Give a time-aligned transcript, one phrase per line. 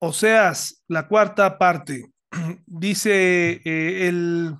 [0.00, 2.10] Oseas, la cuarta parte,
[2.66, 4.56] dice eh, el,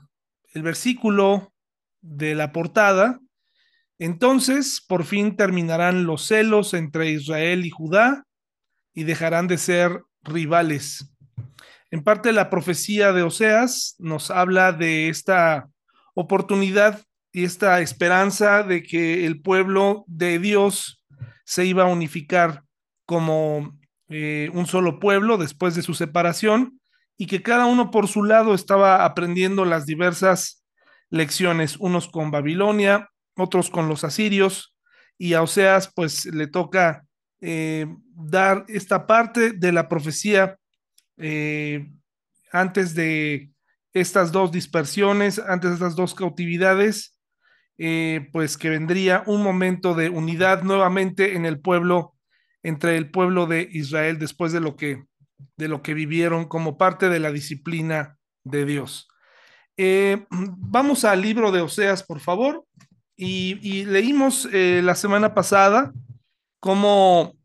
[0.52, 1.52] el versículo
[2.02, 3.18] de la portada,
[3.98, 8.24] entonces por fin terminarán los celos entre Israel y Judá
[8.94, 11.10] y dejarán de ser rivales.
[11.90, 15.68] En parte la profecía de Oseas nos habla de esta
[16.14, 17.02] oportunidad
[17.32, 21.04] y esta esperanza de que el pueblo de Dios
[21.44, 22.64] se iba a unificar
[23.06, 23.79] como
[24.12, 26.80] eh, un solo pueblo después de su separación
[27.16, 30.64] y que cada uno por su lado estaba aprendiendo las diversas
[31.10, 34.74] lecciones, unos con Babilonia, otros con los asirios,
[35.16, 37.06] y a Oseas pues le toca
[37.40, 40.56] eh, dar esta parte de la profecía
[41.16, 41.92] eh,
[42.50, 43.52] antes de
[43.92, 47.16] estas dos dispersiones, antes de estas dos cautividades,
[48.32, 52.14] pues que vendría un momento de unidad nuevamente en el pueblo,
[52.62, 55.04] entre el pueblo de Israel después de lo que,
[55.56, 59.08] de lo que vivieron como parte de la disciplina de Dios.
[59.76, 62.64] Eh, vamos al libro de Oseas, por favor.
[63.22, 65.92] Y, leímos eh, la semana pasada
[66.58, 67.36] cómo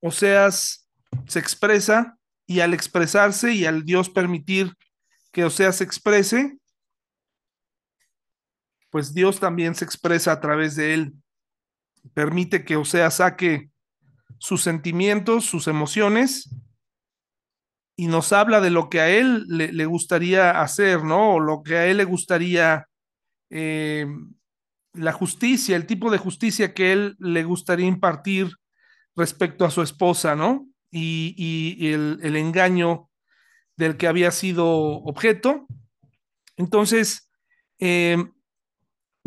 [0.00, 0.88] Oseas
[1.28, 4.72] se expresa y al expresarse y al Dios permitir
[5.30, 6.58] que Oseas se exprese,
[8.90, 11.14] pues Dios también se expresa a través de él.
[12.14, 13.70] Permite que Oseas saque
[14.38, 16.50] sus sentimientos, sus emociones
[17.96, 21.34] y nos habla de lo que a él le, le gustaría hacer, ¿no?
[21.34, 22.86] O lo que a él le gustaría,
[23.50, 24.06] eh,
[24.92, 28.50] la justicia, el tipo de justicia que él le gustaría impartir
[29.14, 30.68] respecto a su esposa, ¿no?
[30.90, 33.10] Y, y, y el, el, engaño
[33.76, 35.66] del que había sido objeto.
[36.56, 37.30] Entonces,
[37.78, 38.16] eh,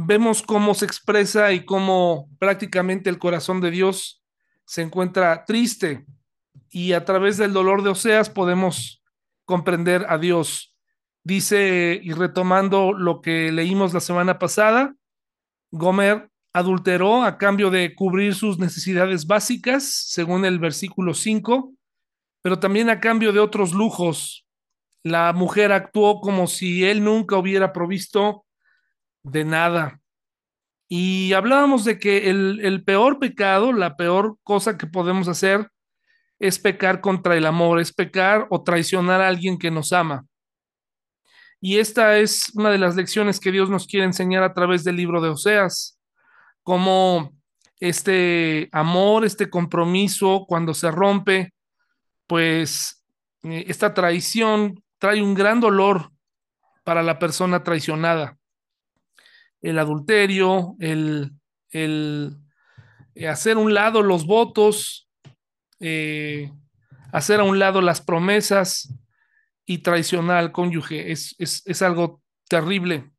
[0.01, 4.23] vemos cómo se expresa y cómo prácticamente el corazón de Dios
[4.65, 6.05] se encuentra triste
[6.69, 9.03] y a través del dolor de Oseas podemos
[9.43, 10.73] comprender a Dios.
[11.25, 14.95] Dice, y retomando lo que leímos la semana pasada,
[15.71, 21.73] Gomer adulteró a cambio de cubrir sus necesidades básicas, según el versículo 5,
[22.41, 24.47] pero también a cambio de otros lujos.
[25.03, 28.45] La mujer actuó como si él nunca hubiera provisto
[29.23, 29.99] de nada.
[30.87, 35.69] Y hablábamos de que el, el peor pecado, la peor cosa que podemos hacer,
[36.39, 40.25] es pecar contra el amor, es pecar o traicionar a alguien que nos ama.
[41.61, 44.95] Y esta es una de las lecciones que Dios nos quiere enseñar a través del
[44.95, 45.99] libro de Oseas,
[46.63, 47.33] cómo
[47.79, 51.53] este amor, este compromiso, cuando se rompe,
[52.27, 53.03] pues
[53.43, 56.11] eh, esta traición trae un gran dolor
[56.83, 58.38] para la persona traicionada.
[59.61, 61.31] El adulterio, el,
[61.71, 62.37] el
[63.29, 65.09] hacer un lado los votos,
[65.79, 66.51] eh,
[67.11, 68.93] hacer a un lado las promesas
[69.65, 71.11] y traicionar al cónyuge.
[71.11, 73.11] Es, es, es algo terrible.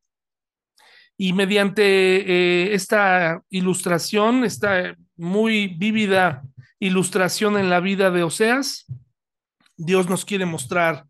[1.17, 6.43] Y mediante eh, esta ilustración, esta muy vívida
[6.79, 8.87] ilustración en la vida de Oseas,
[9.77, 11.05] Dios nos quiere mostrar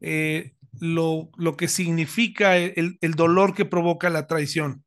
[0.00, 4.84] eh, lo, lo, que significa el, el dolor que provoca la traición.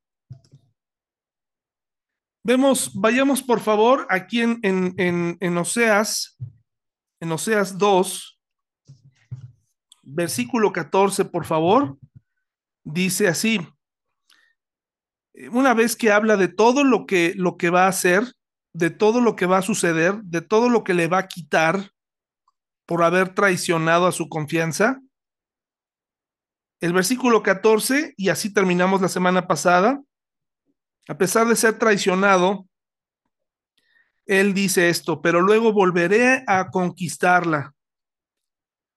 [2.47, 6.37] Vemos, vayamos por favor aquí en, en, en, en Oseas,
[7.19, 8.39] en Oseas 2,
[10.03, 11.97] versículo 14, por favor.
[12.85, 13.59] Dice así,
[15.51, 18.23] una vez que habla de todo lo que, lo que va a hacer,
[18.73, 21.91] de todo lo que va a suceder, de todo lo que le va a quitar
[22.85, 25.01] por haber traicionado a su confianza.
[26.79, 30.01] El versículo 14, y así terminamos la semana pasada,
[31.07, 32.67] a pesar de ser traicionado,
[34.27, 37.73] él dice esto, pero luego volveré a conquistarla.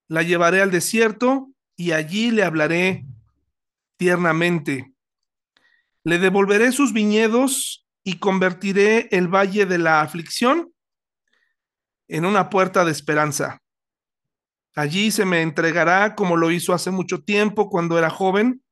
[0.08, 3.06] La llevaré al desierto y allí le hablaré
[3.96, 4.92] tiernamente.
[6.02, 10.72] Le devolveré sus viñedos y convertiré el valle de la aflicción
[12.08, 13.62] en una puerta de esperanza.
[14.74, 18.62] Allí se me entregará como lo hizo hace mucho tiempo cuando era joven,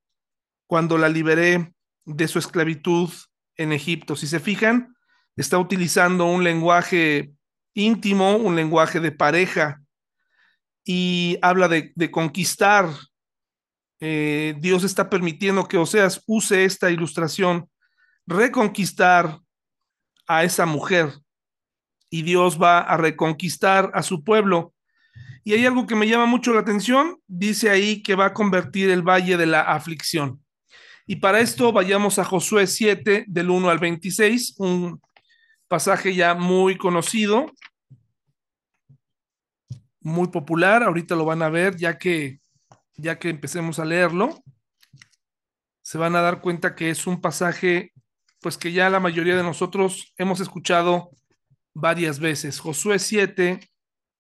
[0.67, 1.75] cuando la liberé
[2.05, 3.11] de su esclavitud
[3.57, 4.17] en Egipto.
[4.17, 4.95] Si se fijan,
[5.37, 7.33] está utilizando un lenguaje
[7.75, 9.83] íntimo, un lenguaje de pareja,
[10.85, 12.89] y habla de, conquistar.
[14.01, 17.69] Eh, Dios está permitiendo que Oseas use esta ilustración,
[18.27, 19.41] reconquistar
[20.27, 21.13] a esa mujer,
[22.11, 24.75] y Dios va a reconquistar a su pueblo.
[25.49, 28.91] Y hay algo que me llama mucho la atención, dice ahí que va a convertir
[28.91, 30.45] el valle de la aflicción.
[31.07, 35.01] Y para esto vayamos a Josué 7 del 1 al 26, un
[35.67, 37.51] pasaje ya muy conocido.
[40.01, 42.41] muy popular, ahorita lo van a ver ya que
[42.99, 44.43] ya que empecemos a leerlo,
[45.81, 47.95] se van a dar cuenta que es un pasaje
[48.43, 51.09] pues que ya la mayoría de nosotros hemos escuchado
[51.73, 52.61] varias veces.
[52.61, 53.61] Josué 7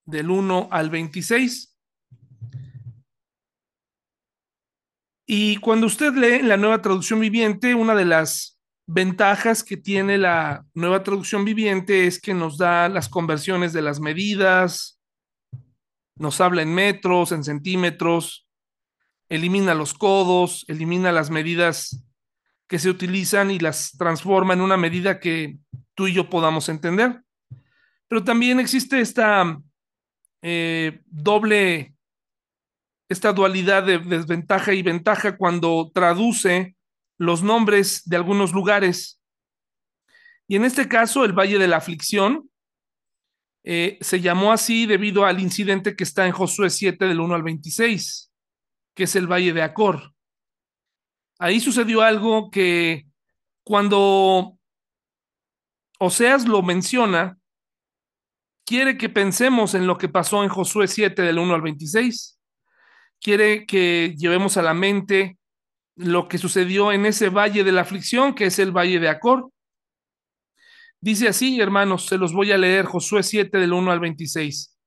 [0.08, 1.76] del 1 al 26.
[5.26, 10.64] Y cuando usted lee la nueva traducción viviente, una de las ventajas que tiene la
[10.72, 14.98] nueva traducción viviente es que nos da las conversiones de las medidas,
[16.16, 18.48] nos habla en metros, en centímetros,
[19.28, 22.02] elimina los codos, elimina las medidas
[22.66, 25.58] que se utilizan y las transforma en una medida que
[25.94, 27.22] tú y yo podamos entender.
[28.08, 29.60] Pero también existe esta
[30.42, 31.94] eh, doble
[33.08, 36.76] esta dualidad de desventaja y ventaja cuando traduce
[37.16, 39.20] los nombres de algunos lugares.
[40.46, 42.50] Y en este caso, el Valle de la Aflicción
[43.64, 47.42] eh, se llamó así debido al incidente que está en Josué 7 del 1 al
[47.42, 48.32] 26,
[48.94, 50.14] que es el Valle de Acor.
[51.38, 53.06] Ahí sucedió algo que
[53.62, 54.58] cuando
[55.98, 57.38] Oseas lo menciona,
[58.68, 62.38] quiere que pensemos en lo que pasó en Josué 7 del 1 al 26
[63.18, 65.38] quiere que llevemos a la mente
[65.96, 69.50] lo que sucedió en ese valle de la aflicción, que es el valle de Acor.
[71.00, 74.78] Dice así, hermanos, se los voy a leer, Josué 7 del 1 al 26.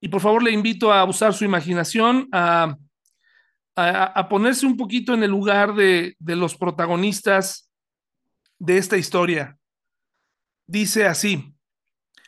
[0.00, 2.78] Y por favor le invito a usar su imaginación, a,
[4.30, 7.70] ponerse un poquito en el lugar de los protagonistas
[8.58, 9.58] de esta historia.
[10.66, 11.53] Dice así,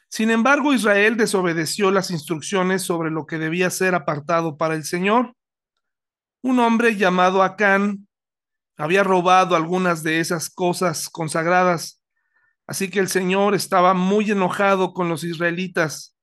[0.09, 5.35] sin embargo, Israel desobedeció las instrucciones sobre lo que debía ser apartado para el Señor.
[6.43, 8.07] Un hombre llamado Acán
[8.77, 12.01] había robado algunas de esas cosas consagradas,
[12.67, 16.17] así que el Señor estaba muy enojado con los israelitas.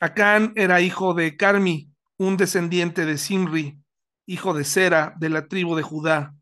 [0.00, 3.78] Acán era hijo de Carmi, un descendiente de Simri,
[4.26, 6.34] hijo de Sera, de la tribu de Judá.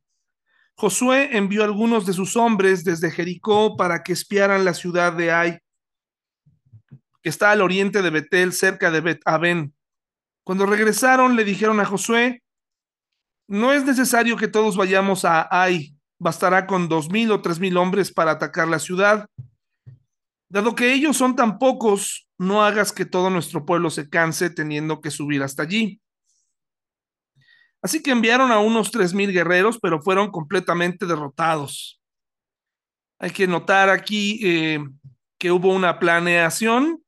[0.75, 5.58] Josué envió algunos de sus hombres desde Jericó para que espiaran la ciudad de Ai
[7.22, 9.75] que está al oriente de Betel, cerca de Bet Aben.
[10.44, 12.43] Cuando regresaron, le dijeron a Josué:
[13.49, 17.76] No es necesario que todos vayamos a Ai, bastará con dos mil o tres mil
[17.76, 19.26] hombres para atacar la ciudad.
[20.49, 25.00] Dado que ellos son tan pocos, no hagas que todo nuestro pueblo se canse teniendo
[25.00, 26.00] que subir hasta allí.
[27.82, 32.00] Así que enviaron a unos tres mil guerreros, pero fueron completamente derrotados.
[33.19, 34.81] Hay que notar aquí eh,
[35.38, 37.02] que hubo una planeación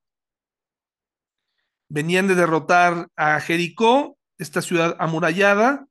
[1.93, 5.87] Venían de derrotar a Jericó, esta ciudad amurallada,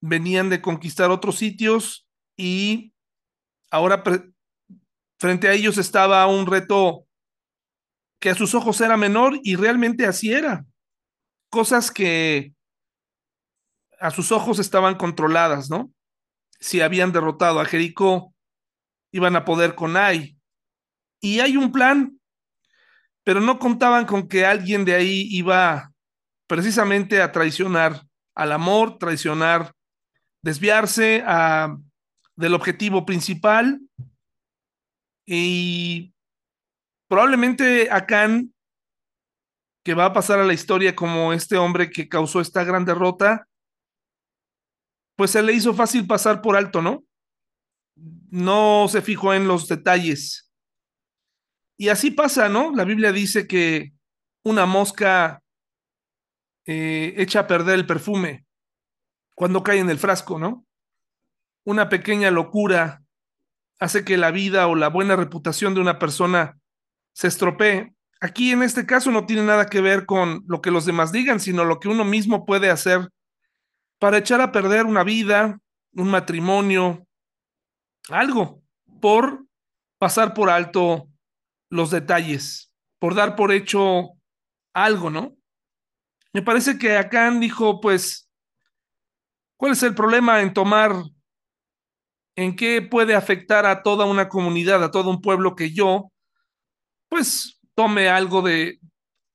[0.00, 2.92] venían de conquistar otros sitios y
[3.70, 4.02] ahora
[5.20, 7.06] frente a ellos estaba un reto
[8.20, 10.66] que a sus ojos era menor y realmente así era.
[11.50, 12.52] Cosas que
[14.00, 15.92] a sus ojos estaban controladas, ¿no?
[16.58, 18.34] Si habían derrotado a Jericó,
[19.12, 20.36] iban a poder con Ai.
[21.20, 22.18] Y hay un plan
[23.26, 25.92] pero no contaban con que alguien de ahí iba
[26.46, 28.06] precisamente a traicionar
[28.36, 29.72] al amor, traicionar,
[30.44, 31.76] desviarse a,
[32.36, 33.80] del objetivo principal.
[35.26, 36.14] Y
[37.08, 38.54] probablemente Acán,
[39.84, 43.48] que va a pasar a la historia como este hombre que causó esta gran derrota,
[45.16, 47.02] pues se le hizo fácil pasar por alto, ¿no?
[48.30, 50.45] No se fijó en los detalles.
[51.76, 52.74] Y así pasa, ¿no?
[52.74, 53.92] La Biblia dice que
[54.42, 55.42] una mosca
[56.64, 58.46] eh, echa a perder el perfume
[59.34, 60.64] cuando cae en el frasco, ¿no?
[61.64, 63.02] Una pequeña locura
[63.78, 66.58] hace que la vida o la buena reputación de una persona
[67.12, 67.94] se estropee.
[68.20, 71.40] Aquí en este caso no tiene nada que ver con lo que los demás digan,
[71.40, 73.10] sino lo que uno mismo puede hacer
[73.98, 75.60] para echar a perder una vida,
[75.92, 77.06] un matrimonio,
[78.08, 78.62] algo,
[79.00, 79.44] por
[79.98, 81.08] pasar por alto
[81.70, 84.10] los detalles, por dar por hecho
[84.74, 85.36] algo, ¿no?
[86.32, 88.30] Me parece que Acán dijo, pues,
[89.56, 90.94] ¿cuál es el problema en tomar,
[92.36, 96.12] en qué puede afectar a toda una comunidad, a todo un pueblo que yo,
[97.08, 98.80] pues, tome algo de,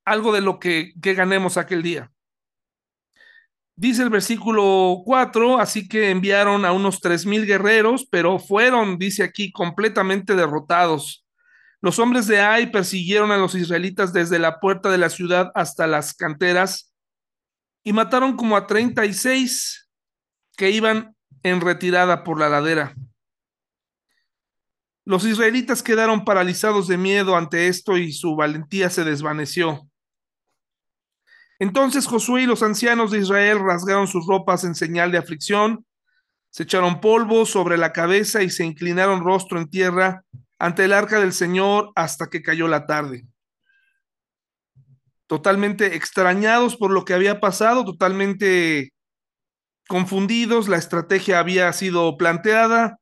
[0.06, 2.12] algo de lo que, que ganemos aquel día?
[3.76, 9.24] Dice el versículo 4, así que enviaron a unos tres mil guerreros, pero fueron, dice
[9.24, 11.21] aquí, completamente derrotados.
[11.82, 15.88] Los hombres de Ai persiguieron a los israelitas desde la puerta de la ciudad hasta
[15.88, 16.94] las canteras
[17.84, 19.90] y mataron como a 36
[20.56, 22.96] que iban en retirada por la ladera.
[25.06, 29.90] Los israelitas quedaron paralizados de miedo ante esto y su valentía se desvaneció.
[31.58, 35.84] Entonces Josué y los ancianos de Israel rasgaron sus ropas en señal de aflicción,
[36.52, 40.24] se echaron polvo sobre la cabeza y se inclinaron rostro en tierra
[40.62, 43.26] ante el arca del Señor hasta que cayó la tarde.
[45.26, 48.94] Totalmente extrañados por lo que había pasado, totalmente
[49.88, 53.00] confundidos, la estrategia había sido planteada,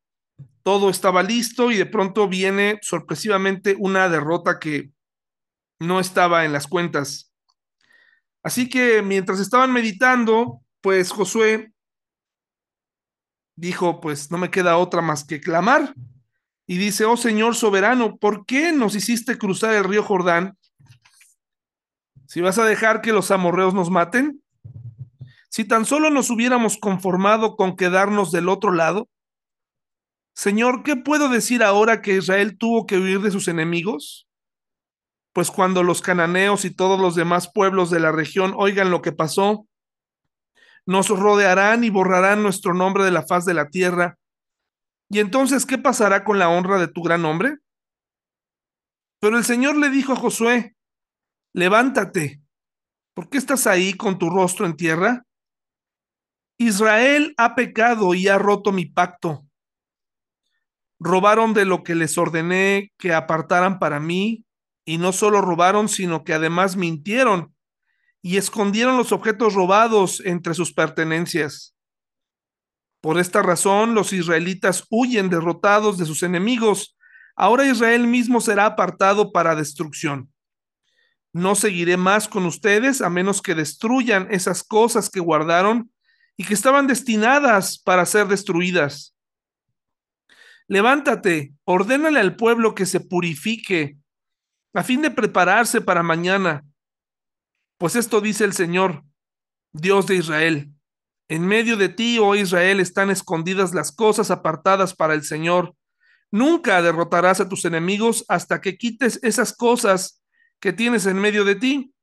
[0.63, 4.91] todo estaba listo y de pronto viene sorpresivamente una derrota que
[5.79, 7.33] no estaba en las cuentas.
[8.41, 11.73] Así que mientras estaban meditando, pues Josué
[13.57, 15.93] dijo, pues no me queda otra más que clamar.
[16.69, 20.55] Y dice, oh Señor soberano, ¿por qué nos hiciste cruzar el río Jordán?
[22.27, 24.43] Si vas a dejar que los amorreos nos maten,
[25.49, 29.09] si tan solo nos hubiéramos conformado con quedarnos del otro lado,
[30.35, 34.29] Señor, ¿qué puedo decir ahora que Israel tuvo que huir de sus enemigos?
[35.39, 39.13] pues cuando los cananeos y todos los demás pueblos de la región oigan lo que
[39.13, 39.65] pasó,
[40.85, 44.18] nos rodearán y borrarán nuestro nombre de la faz de la tierra.
[45.09, 47.57] ¿Y entonces qué pasará con la honra de tu gran nombre?
[49.19, 50.75] Pero el Señor le dijo a Josué,
[51.53, 52.41] levántate,
[53.15, 55.25] ¿por qué estás ahí con tu rostro en tierra?
[56.57, 59.45] Israel ha pecado y ha roto mi pacto.
[60.99, 64.45] Robaron de lo que les ordené que apartaran para mí
[64.85, 67.55] y no solo robaron, sino que además mintieron
[68.21, 71.73] y escondieron los objetos robados entre sus pertenencias.
[73.01, 76.97] Por esta razón, los israelitas huyen derrotados de sus enemigos.
[77.35, 80.31] Ahora Israel mismo será apartado para destrucción.
[81.31, 85.91] No seguiré más con ustedes a menos que destruyan esas cosas que guardaron
[86.35, 89.15] y que estaban destinadas para ser destruidas.
[90.67, 93.97] Levántate, ordénale al pueblo que se purifique
[94.73, 96.65] a fin de prepararse para mañana.
[97.77, 99.03] Pues esto dice el Señor,
[99.71, 100.73] Dios de Israel.
[101.29, 105.75] En medio de ti, oh Israel, están escondidas las cosas apartadas para el Señor.
[106.31, 110.23] Nunca derrotarás a tus enemigos hasta que quites esas cosas
[110.59, 111.93] que tienes en medio de ti.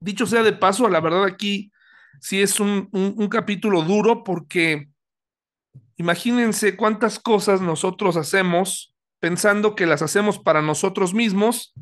[0.00, 1.72] Dicho sea de paso, la verdad aquí
[2.20, 4.88] sí es un, un capítulo duro porque
[5.96, 11.74] imagínense cuántas cosas nosotros hacemos pensando que las hacemos para nosotros mismos,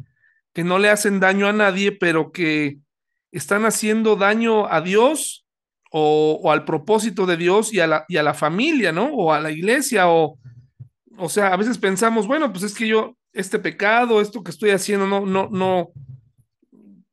[0.53, 2.79] que no le hacen daño a nadie, pero que
[3.33, 5.46] están haciendo daño a Dios
[5.99, 9.07] o, al propósito de Dios y a, la, y a la familia, ¿no?
[9.15, 10.39] O a la iglesia, o,
[11.17, 14.71] o sea, a veces pensamos, bueno, pues es que yo, este pecado, esto que estoy
[14.71, 15.89] haciendo, no, no, no,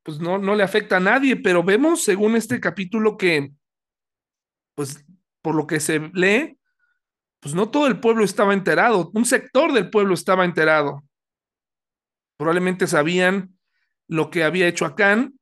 [0.04, 3.54] pues no, no le afecta a nadie, pero vemos según este capítulo que,
[4.76, 5.06] pues
[5.42, 6.58] por lo que se lee,
[7.40, 11.06] pues no todo el pueblo estaba enterado, un sector del pueblo estaba enterado.
[12.36, 13.58] Probablemente sabían
[14.10, 15.40] lo que había hecho Acán,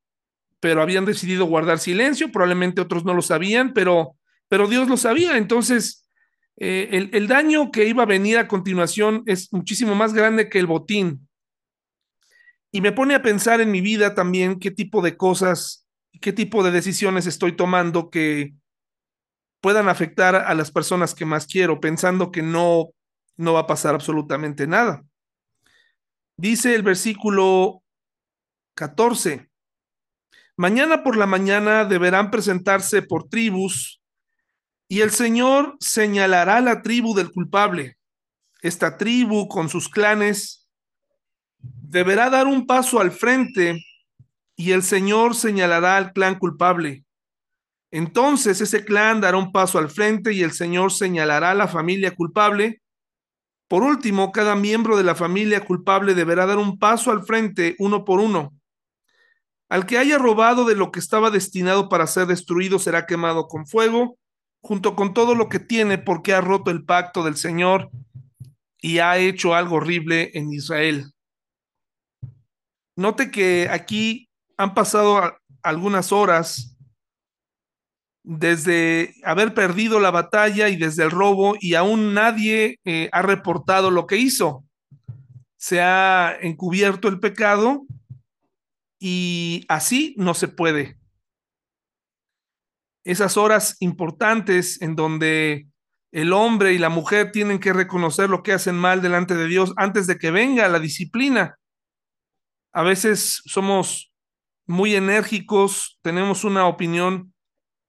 [0.61, 4.15] pero habían decidido guardar silencio, probablemente otros no lo sabían, pero,
[4.47, 5.35] pero Dios lo sabía.
[5.37, 6.07] Entonces,
[6.55, 10.59] eh, el, el daño que iba a venir a continuación es muchísimo más grande que
[10.59, 11.27] el botín.
[12.71, 15.85] Y me pone a pensar en mi vida también qué tipo de cosas,
[16.21, 18.53] qué tipo de decisiones estoy tomando que,
[19.61, 22.89] puedan afectar a las personas que más quiero, pensando que no,
[23.37, 25.05] no va a pasar absolutamente nada.
[26.35, 27.83] Dice el versículo
[28.75, 29.50] 14,
[30.57, 34.01] mañana por la mañana deberán presentarse por tribus
[34.87, 37.97] y el Señor señalará la tribu del culpable.
[38.61, 40.67] Esta tribu con sus clanes
[41.59, 43.83] deberá dar un paso al frente
[44.55, 47.05] y el Señor señalará al clan culpable.
[47.91, 52.15] Entonces ese clan dará un paso al frente y el Señor señalará a la familia
[52.15, 52.81] culpable.
[53.67, 58.05] Por último, cada miembro de la familia culpable deberá dar un paso al frente uno
[58.05, 58.53] por uno.
[59.71, 63.65] Al que haya robado de lo que estaba destinado para ser destruido será quemado con
[63.65, 64.17] fuego,
[64.61, 67.89] junto con todo lo que tiene porque ha roto el pacto del Señor
[68.81, 71.13] y ha hecho algo horrible en Israel.
[72.97, 76.75] Note que aquí han pasado algunas horas
[78.23, 83.89] desde haber perdido la batalla y desde el robo y aún nadie eh, ha reportado
[83.89, 84.65] lo que hizo.
[85.55, 87.85] Se ha encubierto el pecado
[89.03, 90.99] y así no se puede.
[93.03, 95.67] Esas horas importantes en donde
[96.11, 99.73] el hombre y la mujer tienen que reconocer lo que hacen mal delante de Dios
[99.75, 101.57] antes de que venga la disciplina.
[102.73, 104.13] A veces somos
[104.67, 107.33] muy enérgicos, tenemos una opinión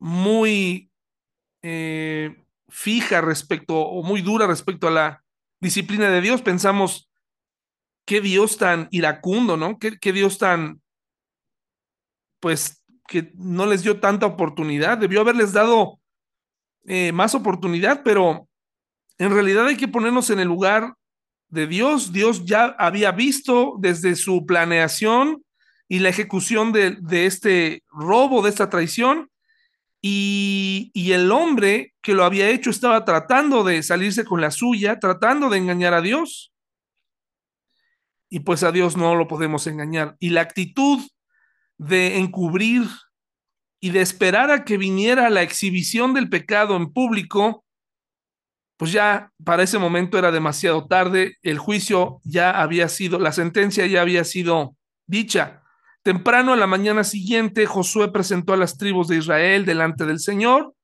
[0.00, 0.90] muy
[1.62, 5.24] eh, fija respecto o muy dura respecto a la
[5.60, 6.40] disciplina de Dios.
[6.40, 7.10] Pensamos,
[8.06, 9.78] qué Dios tan iracundo, ¿no?
[9.78, 10.81] Qué, qué Dios tan,
[12.42, 16.00] pues, que no les dio tanta oportunidad, debió haberles dado
[16.86, 18.48] eh, más oportunidad, pero
[19.18, 20.94] en realidad hay que ponernos en el lugar
[21.48, 22.12] de Dios.
[22.12, 25.44] Dios ya había visto desde su planeación
[25.88, 29.30] y la ejecución de, este robo, de esta traición,
[30.00, 35.48] y, el hombre que lo había hecho estaba tratando de salirse con la suya, tratando
[35.48, 36.52] de engañar a Dios.
[38.28, 40.16] Y pues a Dios no lo podemos engañar.
[40.18, 41.00] Y la actitud
[41.78, 42.82] de encubrir
[43.80, 47.64] y de esperar a que viniera la exhibición del pecado en público,
[48.76, 53.86] pues ya para ese momento era demasiado tarde, el juicio ya había sido, la sentencia
[53.86, 54.76] ya había sido
[55.06, 55.62] dicha.
[56.02, 60.74] Temprano a la mañana siguiente, Josué presentó a las tribus de Israel delante del Señor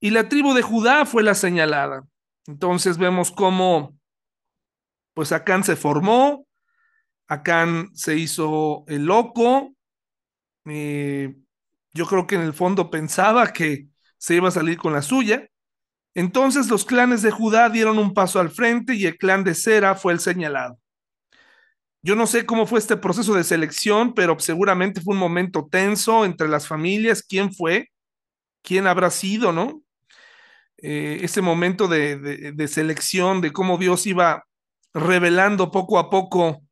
[0.00, 2.04] y la tribu de Judá fue la señalada.
[2.46, 3.96] Entonces vemos cómo,
[5.14, 6.46] pues Acán se formó,
[7.26, 9.74] Acán se hizo el loco.
[10.66, 11.34] Eh,
[11.92, 15.48] yo creo que en el fondo pensaba que se iba a salir con la suya.
[16.14, 19.94] Entonces los clanes de Judá dieron un paso al frente y el clan de Sera
[19.94, 20.78] fue el señalado.
[22.02, 26.24] Yo no sé cómo fue este proceso de selección, pero seguramente fue un momento tenso
[26.24, 27.22] entre las familias.
[27.22, 27.90] ¿Quién fue?
[28.62, 29.82] ¿Quién habrá sido, no?
[30.78, 34.44] Eh, ese momento de, de, de, selección, de cómo Dios iba
[34.92, 36.62] revelando poco a poco,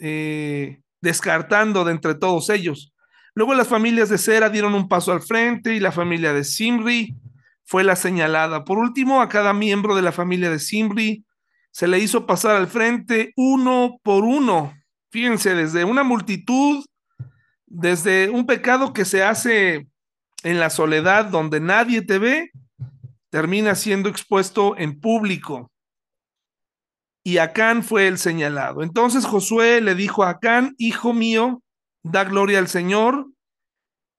[0.00, 2.92] eh, descartando de entre todos ellos.
[3.34, 7.16] Luego las familias de Sera dieron un paso al frente y la familia de Simri
[7.64, 8.64] fue la señalada.
[8.64, 11.24] Por último, a cada miembro de la familia de Simri
[11.70, 14.74] se le hizo pasar al frente uno por uno.
[15.10, 16.84] Fíjense, desde una multitud,
[17.66, 19.86] desde un pecado que se hace
[20.42, 22.50] en la soledad donde nadie te ve,
[23.30, 25.70] termina siendo expuesto en público.
[27.22, 28.82] Y Acán fue el señalado.
[28.82, 31.62] Entonces Josué le dijo a Acán, hijo mío,
[32.02, 33.26] da gloria al Señor,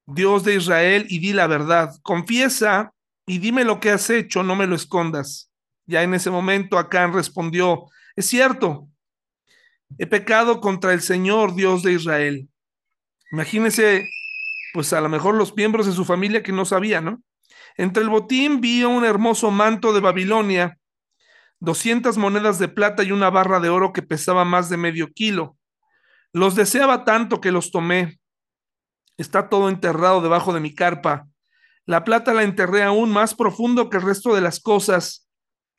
[0.06, 1.96] Dios de Israel, y di la verdad.
[2.04, 2.94] Confiesa
[3.26, 5.52] y dime lo que has hecho, no me lo escondas.
[5.86, 7.86] Ya en ese momento Acán respondió,
[8.16, 8.88] es cierto,
[9.98, 12.50] he pecado contra el Señor Dios de Israel.
[13.32, 14.08] Imagínese,
[14.74, 17.24] pues a lo mejor los miembros de su familia que no sabían, ¿no?
[17.78, 20.78] Entre el botín vio un hermoso manto de Babilonia,
[21.62, 25.58] 200 monedas de plata y una barra de oro que pesaba más de medio kilo.
[26.34, 28.20] Los deseaba tanto que los tomé.
[29.18, 31.28] Está todo enterrado debajo de mi carpa.
[31.86, 35.30] La plata la enterré aún más profundo que el resto de las cosas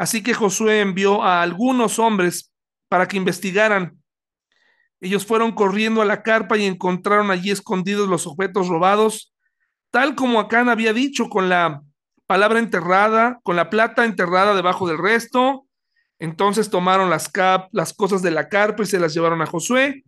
[0.03, 2.53] Así que Josué envió a algunos hombres
[2.89, 4.03] para que investigaran.
[5.01, 9.33] Ellos fueron corriendo a la carpa y encontraron allí escondidos los objetos robados,
[9.93, 11.83] tal como Acán había dicho, con la
[12.27, 15.67] palabra enterrada, con la plata enterrada debajo del resto.
[16.23, 20.05] Entonces tomaron las, cap, las cosas de la carpa y se las llevaron a Josué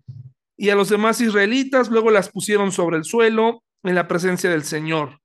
[0.56, 4.62] y a los demás israelitas, luego las pusieron sobre el suelo en la presencia del
[4.62, 5.18] Señor.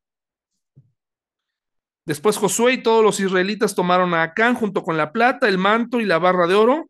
[2.07, 5.99] Después Josué y todos los israelitas tomaron a Acán junto con la plata, el manto
[5.99, 6.89] y la barra de oro.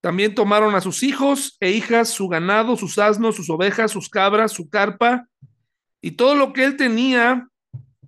[0.00, 4.50] También tomaron a sus hijos e hijas, su ganado, sus asnos, sus ovejas, sus cabras,
[4.50, 5.28] su carpa
[6.02, 7.46] y todo lo que él tenía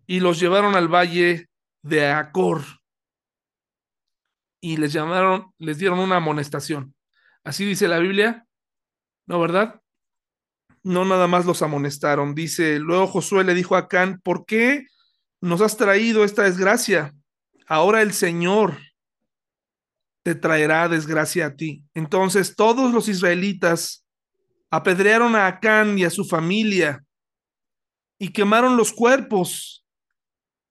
[0.04, 1.46] y los llevaron al valle
[1.84, 2.64] de Acor.
[4.60, 6.94] Y les llamaron, les dieron una amonestación.
[7.44, 8.46] Así dice la Biblia,
[9.26, 9.80] ¿no verdad?
[10.82, 12.34] No nada más los amonestaron.
[12.34, 14.86] Dice, luego Josué le dijo a Acán, ¿por qué
[15.40, 17.14] nos has traído esta desgracia.
[17.66, 18.78] Ahora el Señor
[20.22, 21.84] te traerá desgracia a ti.
[21.94, 24.04] Entonces todos los israelitas
[24.70, 27.04] apedrearon a Acán y a su familia
[28.18, 29.85] y quemaron los cuerpos.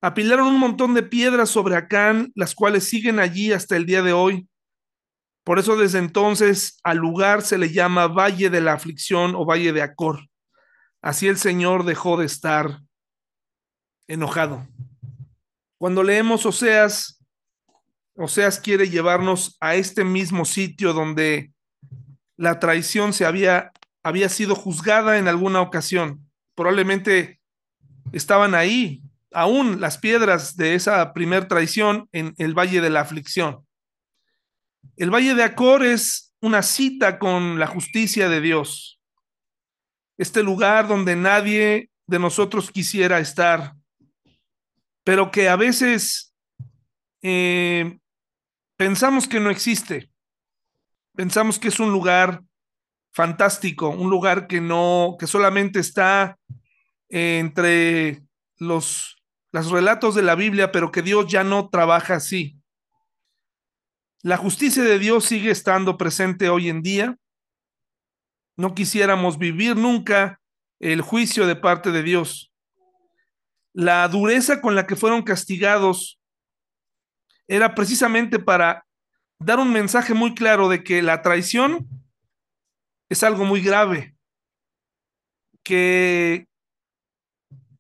[0.06, 4.14] Apilaron un montón de piedras sobre Acán, las cuales siguen allí hasta el día de
[4.14, 4.48] hoy.
[5.44, 9.74] Por eso desde entonces al lugar se le llama Valle de la Aflicción o Valle
[9.74, 10.20] de Acor.
[11.02, 12.82] Así el Señor dejó de estar
[14.08, 14.68] enojado.
[15.80, 17.20] Cuando leemos Oseas,
[18.16, 21.52] Oseas quiere llevarnos a este mismo sitio donde
[22.38, 23.72] la traición se había,
[24.04, 26.30] había sido juzgada en alguna ocasión.
[26.54, 27.42] Probablemente
[28.12, 29.02] estaban ahí
[29.36, 33.68] aún las piedras de esa primer traición en el Valle de la Aflicción.
[34.96, 39.00] El Valle de Acor es una cita con la justicia de Dios.
[40.18, 43.74] Este lugar donde nadie de nosotros quisiera estar,
[45.04, 46.34] pero que a veces
[47.22, 48.00] eh,
[48.78, 50.10] pensamos que no existe.
[51.14, 52.42] Pensamos que es un lugar
[53.12, 56.38] fantástico, un lugar que no, que solamente está
[57.10, 58.24] entre
[58.58, 59.15] los,
[59.62, 62.60] los relatos de la Biblia, pero que Dios ya no trabaja así.
[64.22, 67.18] La justicia de Dios sigue estando presente hoy en día.
[68.58, 70.42] No quisiéramos vivir nunca
[70.80, 72.52] el juicio de parte de Dios.
[73.74, 76.20] La dureza con la que fueron castigados
[77.48, 78.86] era precisamente para
[79.40, 81.88] dar un mensaje muy claro de que la traición
[83.10, 84.16] es algo muy grave,
[85.64, 86.48] que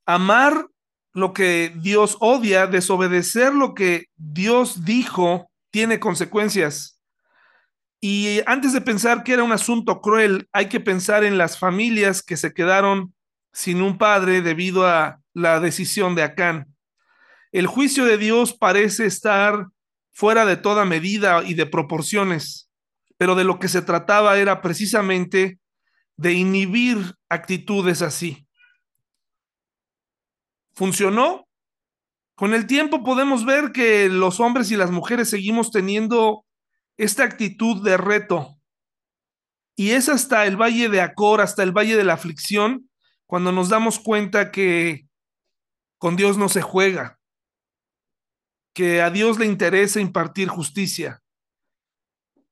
[0.06, 0.70] amar
[1.16, 7.00] lo que Dios odia, desobedecer lo que Dios dijo, tiene consecuencias.
[8.02, 12.22] Y antes de pensar que era un asunto cruel, hay que pensar en las familias
[12.22, 13.14] que se quedaron
[13.54, 16.76] sin un padre debido a la decisión de Acán.
[17.54, 19.68] El juicio de Dios parece estar
[20.12, 22.70] fuera de toda medida y de proporciones,
[23.18, 25.60] pero de lo que se trataba era precisamente
[26.18, 28.45] de inhibir actitudes así.
[30.76, 31.48] ¿Funcionó?
[32.36, 36.46] Con el tiempo podemos ver que los hombres y las mujeres seguimos teniendo
[36.98, 38.58] esta actitud de reto.
[39.78, 42.90] Y es hasta el valle de Acor, hasta el valle de la aflicción,
[43.26, 45.08] cuando nos damos cuenta que
[45.98, 47.20] con Dios no se juega,
[48.74, 51.24] que a Dios le interesa impartir justicia,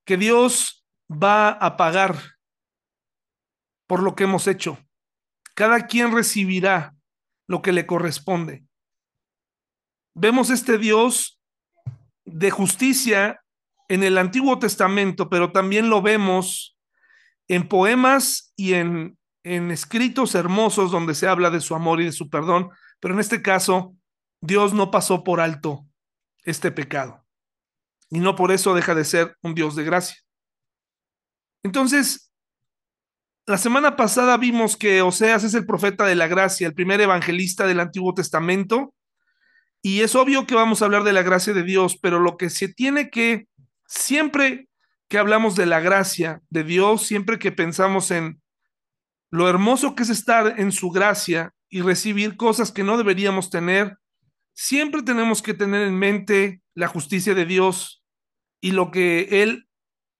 [0.05, 2.17] que Dios va a pagar
[3.87, 4.77] por lo que hemos hecho.
[5.55, 6.92] Cada quien recibirá
[7.47, 8.65] lo que le corresponde.
[10.13, 11.39] Vemos este Dios
[12.25, 13.41] de justicia
[13.89, 16.77] en el Antiguo Testamento, pero también lo vemos
[17.47, 22.11] en poemas y en, en escritos hermosos donde se habla de su amor y de
[22.11, 23.95] su perdón, pero en este caso
[24.41, 25.85] Dios no pasó por alto
[26.43, 27.23] este pecado
[28.09, 30.17] y no por eso deja de ser un Dios de gracia.
[31.63, 32.32] Entonces,
[33.45, 37.67] la semana pasada vimos que Oseas es el profeta de la gracia, el primer evangelista
[37.67, 38.93] del Antiguo Testamento,
[39.81, 42.49] y es obvio que vamos a hablar de la gracia de Dios, pero lo que
[42.49, 43.47] se tiene que,
[43.85, 44.69] siempre
[45.09, 48.41] que hablamos de la gracia de Dios, siempre que pensamos en
[49.29, 53.97] lo hermoso que es estar en su gracia y recibir cosas que no deberíamos tener,
[54.53, 58.03] siempre tenemos que tener en mente la justicia de Dios
[58.61, 59.67] y lo que Él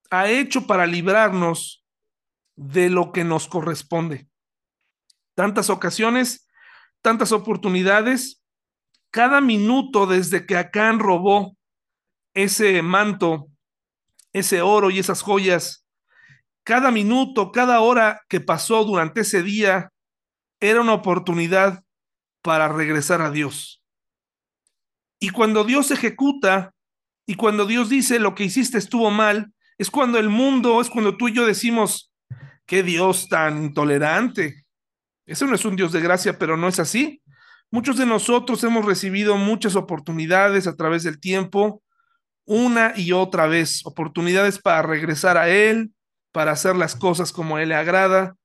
[0.09, 1.82] ha hecho para librarnos
[2.55, 4.27] de lo que nos corresponde.
[5.35, 6.47] Tantas ocasiones,
[7.01, 8.41] tantas oportunidades,
[9.11, 11.57] cada minuto desde que Acán robó
[12.33, 13.47] ese manto,
[14.31, 15.85] ese oro y esas joyas,
[16.63, 19.91] cada minuto, cada hora que pasó durante ese día
[20.59, 21.83] era una oportunidad
[22.41, 23.83] para regresar a Dios.
[25.19, 26.73] Y cuando Dios ejecuta
[27.25, 31.17] y cuando Dios dice lo que hiciste estuvo mal, es cuando el mundo, es cuando
[31.17, 32.12] tú y yo decimos,
[32.65, 34.65] qué Dios tan intolerante.
[35.25, 37.21] Ese no es un Dios de gracia, pero no es así.
[37.71, 41.81] Muchos de nosotros hemos recibido muchas oportunidades a través del tiempo,
[42.45, 45.91] una y otra vez, oportunidades para regresar a Él,
[46.31, 48.35] para hacer las cosas como Él le agrada.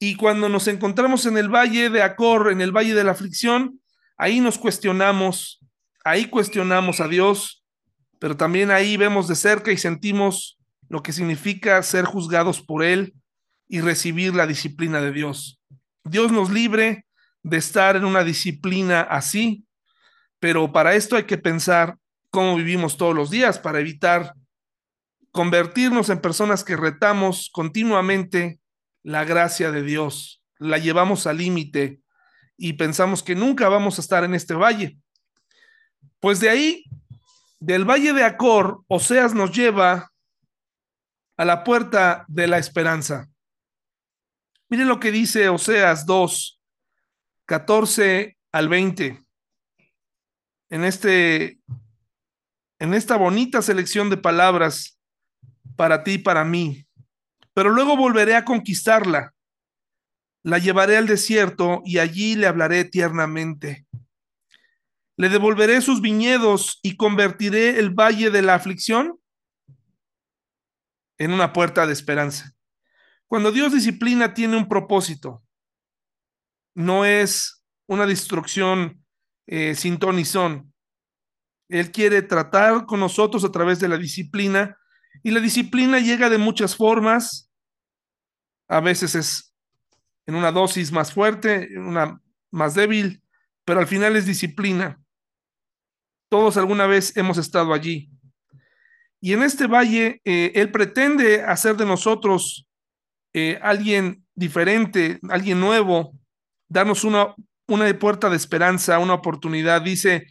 [0.00, 3.80] Y cuando nos encontramos en el valle de Acor, en el valle de la aflicción,
[4.16, 5.60] ahí nos cuestionamos,
[6.04, 7.64] ahí cuestionamos a Dios,
[8.18, 10.58] pero también ahí vemos de cerca y sentimos
[10.88, 13.14] lo que significa ser juzgados por Él,
[13.68, 15.60] y recibir la disciplina de Dios.
[16.04, 17.06] Dios nos libre
[17.42, 19.64] de estar en una disciplina así,
[20.40, 21.98] pero para esto hay que pensar
[22.30, 24.34] cómo vivimos todos los días para evitar
[25.32, 28.60] convertirnos en personas que retamos continuamente
[29.02, 32.00] la gracia de Dios, la llevamos al límite
[32.56, 34.98] y pensamos que nunca vamos a estar en este valle.
[36.20, 36.84] Pues de ahí,
[37.60, 40.10] del valle de Acor, Oseas nos lleva
[41.36, 43.28] a la puerta de la esperanza.
[44.70, 46.60] Miren lo que dice Oseas 2,
[47.46, 49.24] 14 al 20.
[50.70, 51.58] En, este,
[52.78, 55.00] en esta bonita selección de palabras
[55.76, 56.86] para ti y para mí.
[57.54, 59.34] Pero luego volveré a conquistarla.
[60.42, 63.86] La llevaré al desierto y allí le hablaré tiernamente.
[65.16, 69.18] Le devolveré sus viñedos y convertiré el valle de la aflicción
[71.16, 72.54] en una puerta de esperanza.
[73.28, 75.44] Cuando Dios disciplina tiene un propósito.
[76.74, 79.04] No es una destrucción
[79.46, 80.72] eh, sin ton son.
[81.68, 84.78] Él quiere tratar con nosotros a través de la disciplina
[85.22, 87.52] y la disciplina llega de muchas formas.
[88.68, 89.54] A veces es
[90.26, 93.22] en una dosis más fuerte, en una más débil,
[93.64, 94.98] pero al final es disciplina.
[96.30, 98.10] Todos alguna vez hemos estado allí.
[99.20, 102.67] Y en este valle, eh, Él pretende hacer de nosotros
[103.34, 106.14] eh, alguien diferente, alguien nuevo,
[106.68, 107.34] darnos una,
[107.66, 109.82] una puerta de esperanza, una oportunidad.
[109.82, 110.26] Dice,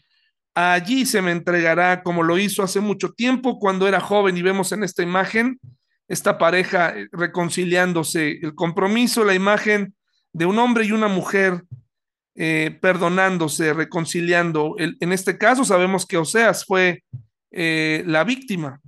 [0.55, 4.71] allí se me entregará como lo hizo hace mucho tiempo cuando era joven y vemos
[4.71, 5.59] en esta imagen
[6.07, 9.93] esta pareja eh, reconciliándose, el compromiso, la imagen
[10.31, 11.63] de un hombre y una mujer
[12.35, 14.75] eh, perdonándose, reconciliando.
[14.77, 17.03] en este caso sabemos que Oseas fue
[17.51, 18.79] la víctima.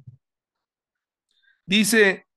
[1.65, 2.28] Dice,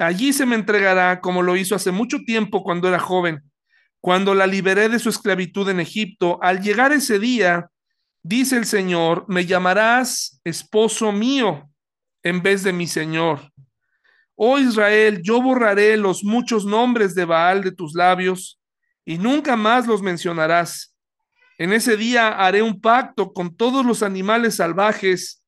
[0.00, 3.42] allí se me entregará como lo hizo hace mucho tiempo cuando era joven,
[4.00, 6.38] cuando la liberé de su esclavitud en Egipto.
[6.42, 7.70] Al llegar ese día,
[8.22, 11.70] dice el Señor, me llamarás esposo mío
[12.22, 13.52] en vez de mi Señor.
[14.34, 18.58] Oh Israel, yo borraré los muchos nombres de Baal de tus labios
[19.04, 20.94] y nunca más los mencionarás.
[21.58, 25.44] En ese día haré un pacto con todos los animales salvajes,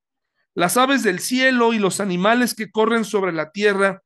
[0.55, 4.02] las aves del cielo y los animales que corren sobre la tierra,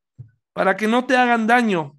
[0.57, 1.99] para que no te hagan daño.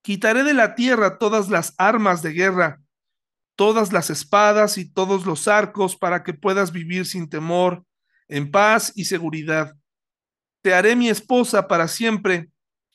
[0.00, 2.80] Quitaré de la tierra todas las armas de guerra,
[3.56, 7.84] todas las espadas y todos los arcos, para que puedas vivir sin temor,
[8.28, 9.74] en paz y seguridad.
[10.62, 12.48] Te haré mi esposa para siempre,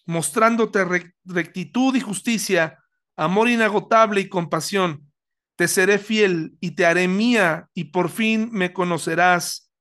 [0.05, 0.85] mostrándote
[1.25, 2.79] rectitud y justicia
[3.17, 5.11] amor inagotable y compasión.
[5.57, 9.73] Te seré fiel y te haré mía y por fin me conocerás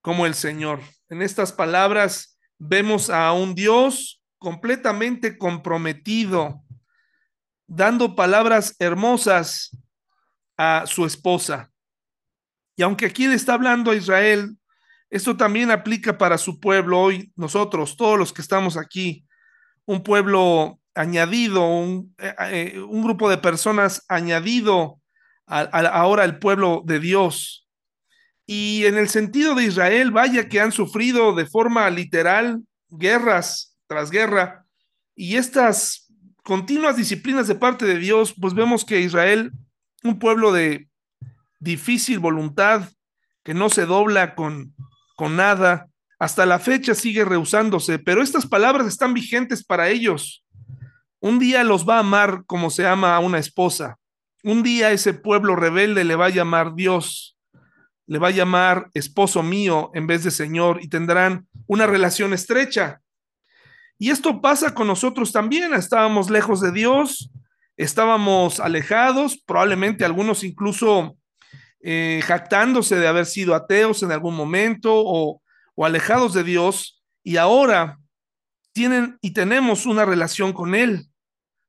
[0.00, 0.80] como el Señor.
[1.08, 6.62] En estas palabras vemos a un Dios completamente comprometido,
[7.66, 9.74] dando palabras hermosas
[10.58, 11.72] a su esposa.
[12.76, 14.54] Y aunque aquí le está hablando a Israel,
[15.08, 19.24] esto también aplica para su pueblo hoy, nosotros, todos los que estamos aquí,
[19.86, 25.00] un pueblo añadido, un, eh, eh, grupo de personas añadido
[25.46, 27.66] ahora al pueblo de Dios.
[28.44, 34.10] Y en el sentido de Israel, vaya que han sufrido de forma literal guerras tras
[34.10, 34.66] guerra
[35.14, 39.52] y estas continuas disciplinas de parte de Dios, pues vemos que Israel,
[40.02, 40.88] un pueblo de
[41.60, 42.90] difícil voluntad,
[43.44, 44.74] que no se dobla con,
[45.14, 45.86] con nada,
[46.18, 50.44] hasta la fecha sigue rehusándose, pero estas palabras están vigentes para ellos.
[51.20, 53.98] Un día los va a amar como se ama a una esposa.
[54.42, 57.38] Un día ese pueblo rebelde le va a llamar Dios,
[58.06, 63.00] le va a llamar esposo mío en vez de Señor y tendrán una relación estrecha.
[63.98, 65.74] Y esto pasa con nosotros también.
[65.74, 67.30] Estábamos lejos de Dios,
[67.76, 71.16] estábamos alejados, probablemente algunos incluso
[71.80, 75.42] eh, jactándose de haber sido ateos en algún momento o,
[75.74, 77.98] o alejados de Dios, y ahora
[78.72, 81.08] tienen y tenemos una relación con Él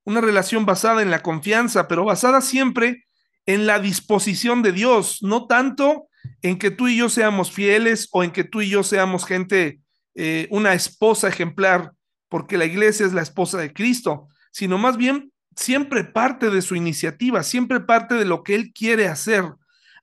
[0.05, 3.05] una relación basada en la confianza, pero basada siempre
[3.45, 6.07] en la disposición de Dios, no tanto
[6.41, 9.79] en que tú y yo seamos fieles o en que tú y yo seamos gente,
[10.15, 11.91] eh, una esposa ejemplar,
[12.35, 16.75] porque la iglesia es la esposa de Cristo, sino más bien siempre parte de su
[16.75, 19.45] iniciativa, siempre parte de lo que Él quiere hacer.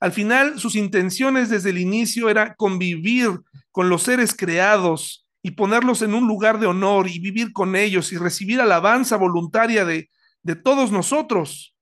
[0.00, 3.38] Al final, sus intenciones desde el inicio era convivir
[3.70, 8.14] con los seres creados, y ponerlos en un lugar de honor y vivir con ellos
[8.14, 10.08] y recibir alabanza voluntaria de,
[10.42, 11.74] de todos nosotros.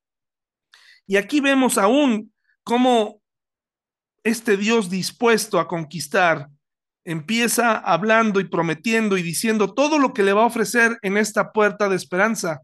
[1.07, 2.33] Y aquí vemos aún
[2.65, 3.23] cómo
[4.25, 6.49] este Dios dispuesto a conquistar
[7.05, 11.53] empieza hablando y prometiendo y diciendo todo lo que le va a ofrecer en esta
[11.53, 12.61] puerta de esperanza.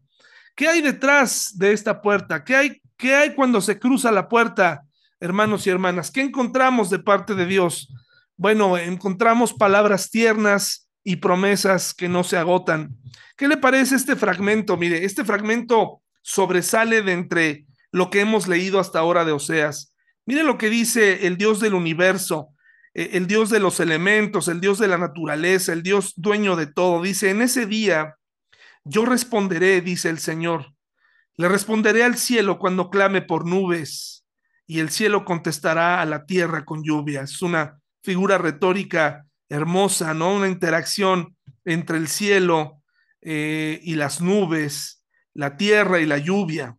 [0.54, 2.44] ¿Qué hay detrás de esta puerta?
[2.44, 4.82] ¿Qué hay, qué hay cuando se cruza la puerta,
[5.20, 6.10] hermanos y hermanas?
[6.10, 7.92] ¿Qué encontramos de parte de Dios?
[8.36, 12.96] Bueno, encontramos palabras tiernas, y promesas que no se agotan.
[13.36, 14.76] ¿Qué le parece este fragmento?
[14.76, 19.94] Mire, este fragmento sobresale de entre lo que hemos leído hasta ahora de Oseas.
[20.26, 22.48] Mire lo que dice el Dios del universo,
[22.96, 27.02] el Dios de los elementos, el Dios de la naturaleza, el Dios dueño de todo.
[27.02, 28.16] Dice, en ese día
[28.84, 30.72] yo responderé, dice el Señor.
[31.36, 34.24] Le responderé al cielo cuando clame por nubes
[34.66, 37.20] y el cielo contestará a la tierra con lluvia.
[37.20, 40.34] Es una figura retórica hermosa, ¿no?
[40.34, 42.82] Una interacción entre el cielo
[43.20, 45.04] eh, y las nubes,
[45.34, 46.78] la tierra y la lluvia.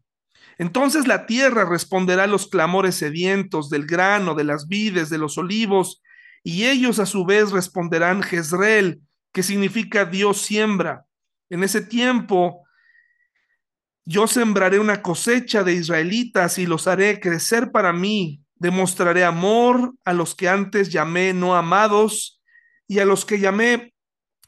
[0.57, 5.37] Entonces la tierra responderá a los clamores sedientos del grano, de las vides, de los
[5.37, 6.01] olivos,
[6.47, 9.01] y ellos a su vez responderán Jezreel,
[9.33, 11.05] que significa Dios siembra.
[11.49, 12.63] En ese tiempo
[14.05, 18.43] yo sembraré una cosecha de israelitas y los haré crecer para mí.
[18.55, 22.41] Demostraré amor a los que antes llamé no amados
[22.87, 23.93] y a los que llamé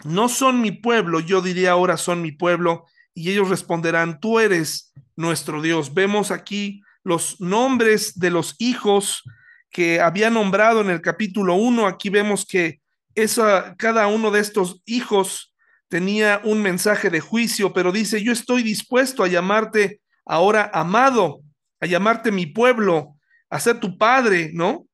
[0.06, 4.94] no son mi pueblo, yo diría ahora son mi pueblo, y ellos responderán, tú eres
[5.18, 5.94] nuestro Dios.
[5.94, 9.22] Vemos aquí los nombres de los hijos
[9.70, 11.88] que había nombrado en el capítulo 1.
[11.88, 12.80] Aquí vemos que
[13.16, 15.54] esa, cada uno de estos hijos
[15.88, 21.42] tenía un mensaje de juicio, pero dice, yo estoy dispuesto a llamarte ahora amado,
[21.80, 23.16] a llamarte mi pueblo,
[23.50, 24.86] a ser tu padre, ¿no?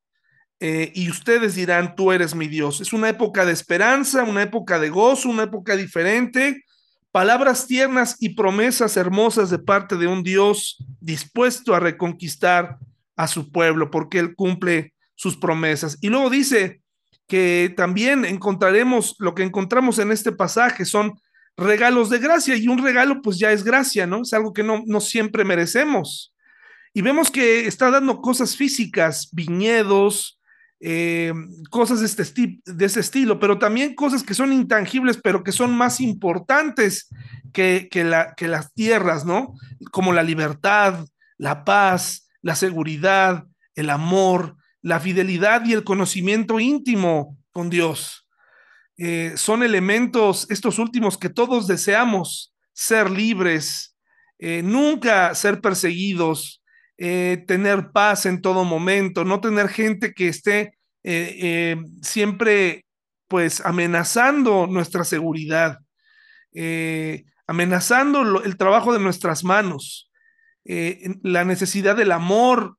[0.61, 2.79] Eh, y ustedes dirán, tú eres mi Dios.
[2.79, 6.63] Es una época de esperanza, una época de gozo, una época diferente,
[7.11, 12.77] palabras tiernas y promesas hermosas de parte de un Dios dispuesto a reconquistar
[13.15, 15.97] a su pueblo, porque Él cumple sus promesas.
[16.01, 16.81] Y luego dice
[17.27, 21.19] que también encontraremos lo que encontramos en este pasaje, son
[21.57, 24.21] regalos de gracia, y un regalo pues ya es gracia, ¿no?
[24.21, 26.33] Es algo que no, no siempre merecemos.
[26.93, 30.39] Y vemos que está dando cosas físicas, viñedos,
[30.79, 31.33] eh,
[31.69, 35.99] cosas de, este de estilo, pero también cosas que son intangibles, pero que son más
[35.99, 37.09] importantes
[37.53, 39.53] que, que, la, que las tierras, ¿no?
[39.91, 41.05] Como la libertad,
[41.37, 48.29] la paz, la seguridad, el amor, la fidelidad y el conocimiento íntimo con Dios.
[48.97, 53.97] Eh, son elementos, estos últimos, que todos deseamos ser libres,
[54.37, 56.61] eh, nunca ser perseguidos,
[56.99, 60.77] eh, tener paz en todo momento, no tener gente que esté
[62.01, 62.85] siempre
[63.27, 65.77] pues amenazando nuestra seguridad,
[67.45, 70.09] amenazando el trabajo de nuestras manos,
[70.65, 72.77] la necesidad del amor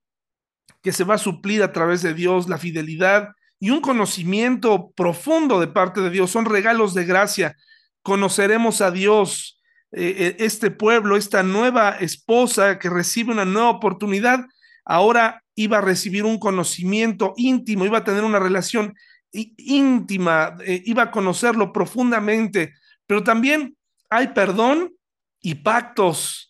[0.82, 5.60] que se va a suplir a través de Dios, la fidelidad y un conocimiento profundo
[5.60, 7.56] de parte de Dios, son regalos de gracia.
[8.02, 9.60] Conoceremos a Dios,
[9.92, 14.44] eh, eh, este pueblo, esta nueva esposa que recibe una nueva oportunidad,
[14.84, 18.94] ahora iba a recibir un conocimiento íntimo, iba a tener una relación
[19.32, 22.74] íntima, eh, iba a conocerlo profundamente,
[23.06, 23.76] pero también
[24.10, 24.94] hay perdón
[25.40, 26.45] y pactos.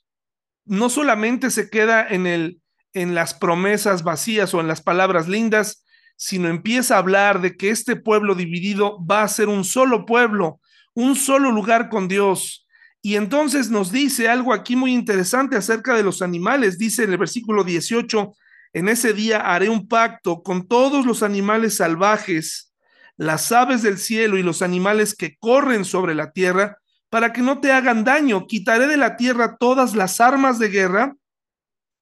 [0.67, 2.61] No solamente se queda en, el,
[2.93, 5.85] en las promesas vacías o en las palabras lindas,
[6.17, 10.61] sino empieza a hablar de que este pueblo dividido va a ser un solo pueblo,
[10.95, 12.67] un solo lugar con Dios,
[13.07, 16.77] y entonces nos dice algo aquí muy interesante acerca de los animales.
[16.77, 18.35] Dice en el versículo 18,
[18.73, 22.75] en ese día haré un pacto con todos los animales salvajes,
[23.17, 26.79] las aves del cielo y los animales que corren sobre la tierra,
[27.11, 28.47] para que no te hagan daño.
[28.47, 31.17] Quitaré de la tierra todas las armas de guerra,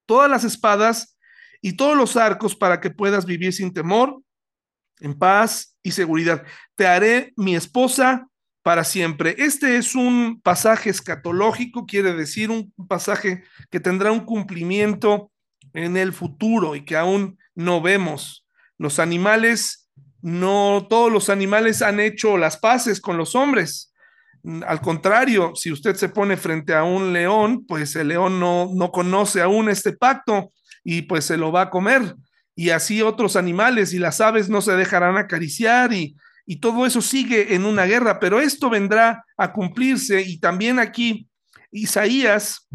[0.06, 1.16] todas las espadas
[1.60, 4.20] y todos los arcos para que puedas vivir sin temor,
[5.00, 6.44] en paz y seguridad.
[6.76, 8.28] Te haré mi esposa
[8.62, 9.34] para siempre.
[9.38, 15.30] Este es un pasaje escatológico, quiere decir un pasaje que tendrá un cumplimiento
[15.74, 18.46] en el futuro y que aún no vemos.
[18.78, 19.90] Los animales,
[20.22, 23.93] no todos los animales han hecho las paces con los hombres.
[24.66, 28.90] Al contrario, si usted se pone frente a un león, pues el león no, no
[28.90, 30.52] conoce aún este pacto
[30.82, 32.14] y pues se lo va a comer.
[32.54, 36.14] Y así otros animales y las aves no se dejarán acariciar y
[36.46, 41.26] y todo eso sigue en una guerra, pero esto vendrá a cumplirse y también aquí
[41.70, 42.68] Isaías,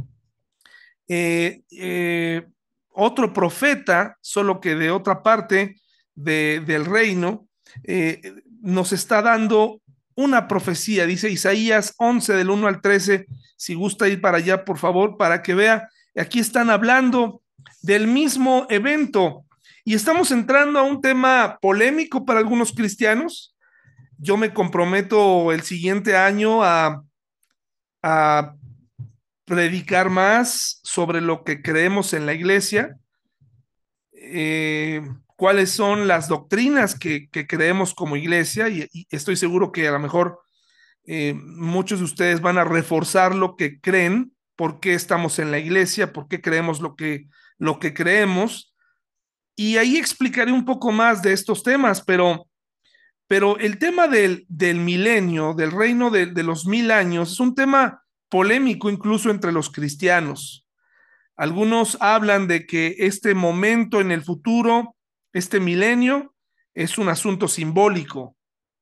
[1.08, 2.48] eh, eh,
[2.90, 5.80] otro profeta, solo que de otra parte
[6.16, 7.48] del reino,
[7.84, 8.22] eh,
[8.62, 9.82] nos está dando
[10.20, 14.78] una profecía, dice Isaías 11 del 1 al 13, si gusta ir para allá, por
[14.78, 17.42] favor, para que vea, aquí están hablando
[17.82, 19.46] del mismo evento.
[19.86, 23.56] Y estamos entrando a un tema polémico para algunos cristianos,
[24.18, 27.02] yo me comprometo el siguiente año a,
[29.46, 32.98] predicar más sobre lo que creemos en la iglesia,
[34.12, 35.02] eh,
[35.40, 40.42] cuáles son las doctrinas que, creemos como iglesia, y, estoy seguro que a lo mejor
[41.06, 45.58] eh, muchos de ustedes van a reforzar lo que creen, por qué estamos en la
[45.58, 48.76] iglesia, por qué creemos lo que, lo que creemos,
[49.56, 52.46] y ahí explicaré un poco más de estos temas, pero
[53.30, 57.54] pero el tema del, del milenio, del reino de, de los mil años, es un
[57.54, 60.68] tema polémico incluso entre los cristianos.
[61.38, 64.96] Algunos hablan de que este momento en el futuro,
[65.34, 66.34] este milenio,
[66.74, 68.36] es un asunto simbólico.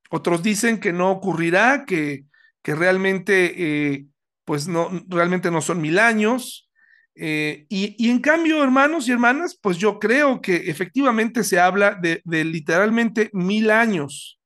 [0.10, 2.26] Otros dicen que no ocurrirá, que,
[2.62, 4.06] que realmente, eh,
[4.46, 6.70] pues no, realmente no son mil años.
[7.16, 12.00] Eh, y, y, en cambio, hermanos y hermanas, pues yo creo que efectivamente se habla
[12.00, 14.38] de, literalmente mil años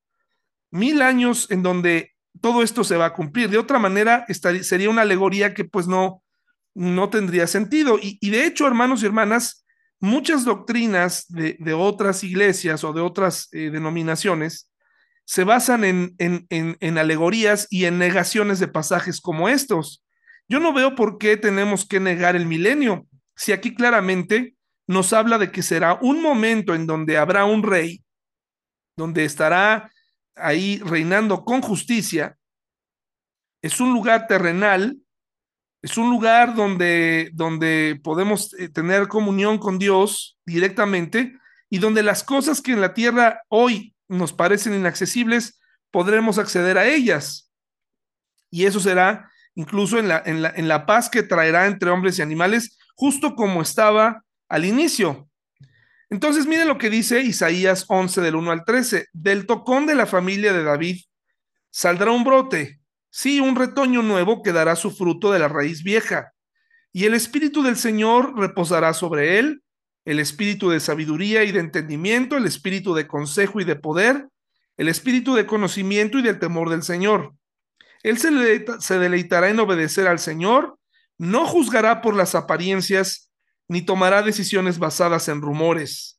[0.72, 3.48] mil años en donde todo esto se va a cumplir.
[3.50, 6.24] De otra manera, estaría, sería una alegoría que pues no,
[6.74, 7.98] no tendría sentido.
[8.02, 9.61] Y, y de hecho, hermanos y hermanas,
[10.02, 14.68] muchas doctrinas de, otras iglesias o de otras eh, denominaciones
[15.24, 20.04] se basan en, en alegorías y en negaciones de pasajes como estos.
[20.48, 25.38] Yo no veo por qué tenemos que negar el milenio, si aquí claramente nos habla
[25.38, 28.04] de que será un momento en donde habrá un rey,
[28.96, 29.90] donde estará
[30.34, 32.36] ahí reinando con justicia,
[33.62, 34.98] es un lugar terrenal,
[35.82, 41.36] es un lugar donde, donde podemos eh, tener comunión con Dios directamente
[41.68, 45.60] y donde las cosas que en la tierra hoy nos parecen inaccesibles,
[45.90, 47.50] podremos acceder a ellas.
[48.50, 52.18] Y eso será incluso en la, en la, en la paz que traerá entre hombres
[52.18, 55.28] y animales, justo como estaba al inicio.
[56.10, 59.08] Entonces, miren lo que dice Isaías 11 del 1 al 13.
[59.14, 61.00] Del tocón de la familia de David
[61.70, 62.81] saldrá un brote,
[63.12, 66.32] sí, un retoño nuevo que dará su fruto de la raíz vieja.
[66.92, 69.62] Y el espíritu del Señor reposará sobre él,
[70.04, 74.28] el espíritu de sabiduría y de entendimiento, el espíritu de consejo y de poder,
[74.76, 77.34] el espíritu de conocimiento y del temor del Señor.
[78.02, 80.78] Él se, se deleitará en obedecer al Señor,
[81.18, 83.30] no juzgará por las apariencias,
[83.68, 86.18] ni tomará decisiones basadas en rumores.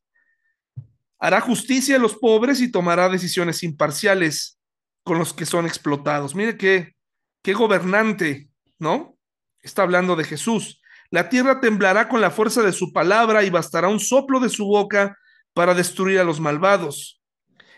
[1.20, 4.60] Hará justicia a los pobres y tomará decisiones imparciales
[5.04, 6.36] con los que son explotados.
[6.36, 6.96] Mire qué,
[7.42, 8.50] qué gobernante,
[8.80, 9.18] ¿no?
[9.62, 10.82] Está hablando de Jesús.
[11.10, 14.66] La tierra temblará con la fuerza de su palabra y bastará un soplo de su
[14.66, 15.18] boca
[15.54, 17.22] para destruir a los malvados.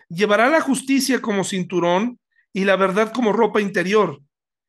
[0.07, 2.19] Llevará la justicia como cinturón
[2.53, 4.21] y la verdad como ropa interior.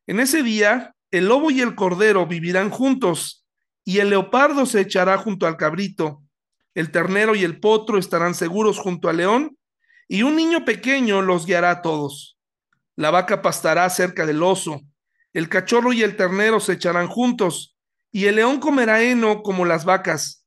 [0.06, 3.46] En ese día, el lobo y el cordero vivirán juntos,
[3.84, 6.22] y el leopardo se echará junto al cabrito.
[6.74, 9.56] El ternero y el potro estarán seguros junto al león,
[10.08, 12.35] y un niño pequeño los guiará a todos.
[12.96, 14.80] La vaca pastará cerca del oso,
[15.34, 17.76] el cachorro y el ternero se echarán juntos,
[18.10, 20.46] y el león comerá heno como las vacas.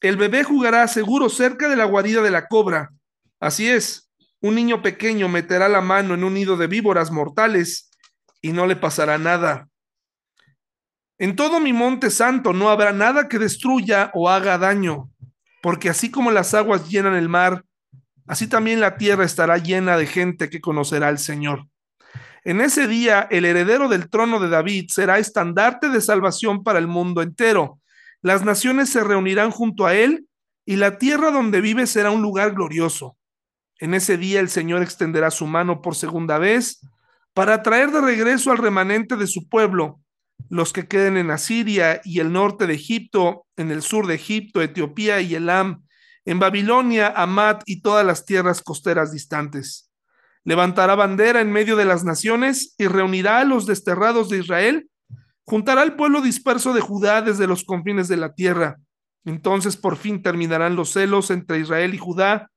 [0.00, 2.90] El bebé jugará seguro cerca de la guarida de la cobra.
[3.38, 4.10] Así es,
[4.40, 7.90] un niño pequeño meterá la mano en un nido de víboras mortales
[8.40, 9.68] y no le pasará nada.
[11.18, 15.10] En todo mi monte santo no habrá nada que destruya o haga daño,
[15.62, 17.64] porque así como las aguas llenan el mar,
[18.26, 21.66] así también la tierra estará llena de gente que conocerá al Señor.
[22.44, 26.86] En ese día el heredero del trono de David será estandarte de salvación para el
[26.86, 27.80] mundo entero.
[28.20, 30.26] Las naciones se reunirán junto a él
[30.66, 33.16] y la tierra donde vive será un lugar glorioso.
[33.78, 36.80] En ese día el Señor extenderá su mano por segunda vez
[37.32, 40.00] para traer de regreso al remanente de su pueblo,
[40.50, 44.60] los que queden en Asiria y el norte de Egipto, en el sur de Egipto,
[44.60, 45.84] Etiopía y Elam,
[46.26, 49.90] en Babilonia, Amat y todas las tierras costeras distantes.
[50.44, 54.90] Levantará bandera en medio de las naciones y reunirá a los desterrados de Israel,
[55.44, 58.78] juntará al pueblo disperso de Judá desde los confines de la tierra.
[59.24, 62.50] Entonces por fin terminarán los celos entre Israel y Judá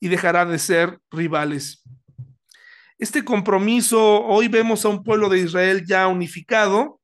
[0.00, 1.82] y dejará de ser rivales.
[2.98, 7.00] Este compromiso, hoy vemos a un pueblo de Israel ya unificado,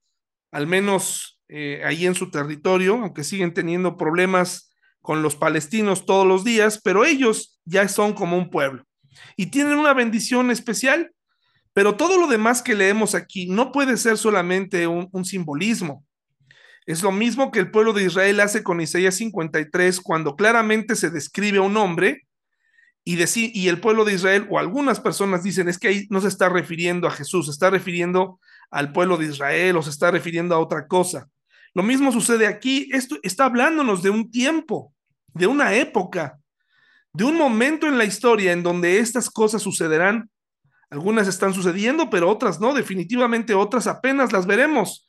[0.53, 4.71] al menos eh, ahí en su territorio, aunque siguen teniendo problemas
[5.01, 8.86] con los palestinos todos los días, pero ellos ya son como un pueblo
[9.37, 11.13] y tienen una bendición especial.
[11.73, 16.05] Pero todo lo demás que leemos aquí no puede ser solamente un, simbolismo.
[16.87, 21.11] Es lo mismo que el pueblo de Israel hace con Isaías 53, cuando claramente se
[21.11, 22.23] describe a un hombre
[23.05, 23.19] y,
[23.61, 26.49] y el pueblo de Israel o algunas personas dicen es que ahí no se está
[26.49, 28.41] refiriendo a Jesús, se está refiriendo
[28.71, 31.29] al pueblo de Israel o se está refiriendo a otra cosa.
[31.75, 34.95] Lo mismo sucede aquí, esto está hablándonos de un tiempo,
[35.35, 36.39] de una época,
[37.17, 40.29] de un momento en la historia en donde estas cosas sucederán.
[40.91, 45.09] Algunas están sucediendo, pero otras no, definitivamente otras apenas las veremos.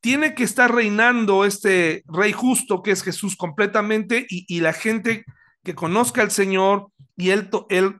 [0.00, 5.24] Tiene que estar reinando este rey justo que es Jesús completamente y, y la gente
[5.64, 7.96] que conozca al Señor y él, él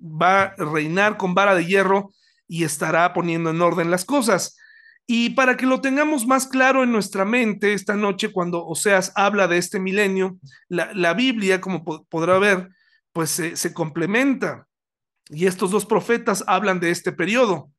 [0.00, 2.12] va a reinar con vara de hierro
[2.46, 4.56] y estará poniendo en orden las cosas.
[5.08, 9.48] Y para que lo tengamos más claro en nuestra mente esta noche, cuando Oseas habla
[9.48, 10.38] de este milenio,
[10.68, 12.70] la, la Biblia, como podrá ver,
[13.12, 14.66] pues se, complementa.
[15.28, 17.70] Y estos dos profetas hablan de este periodo.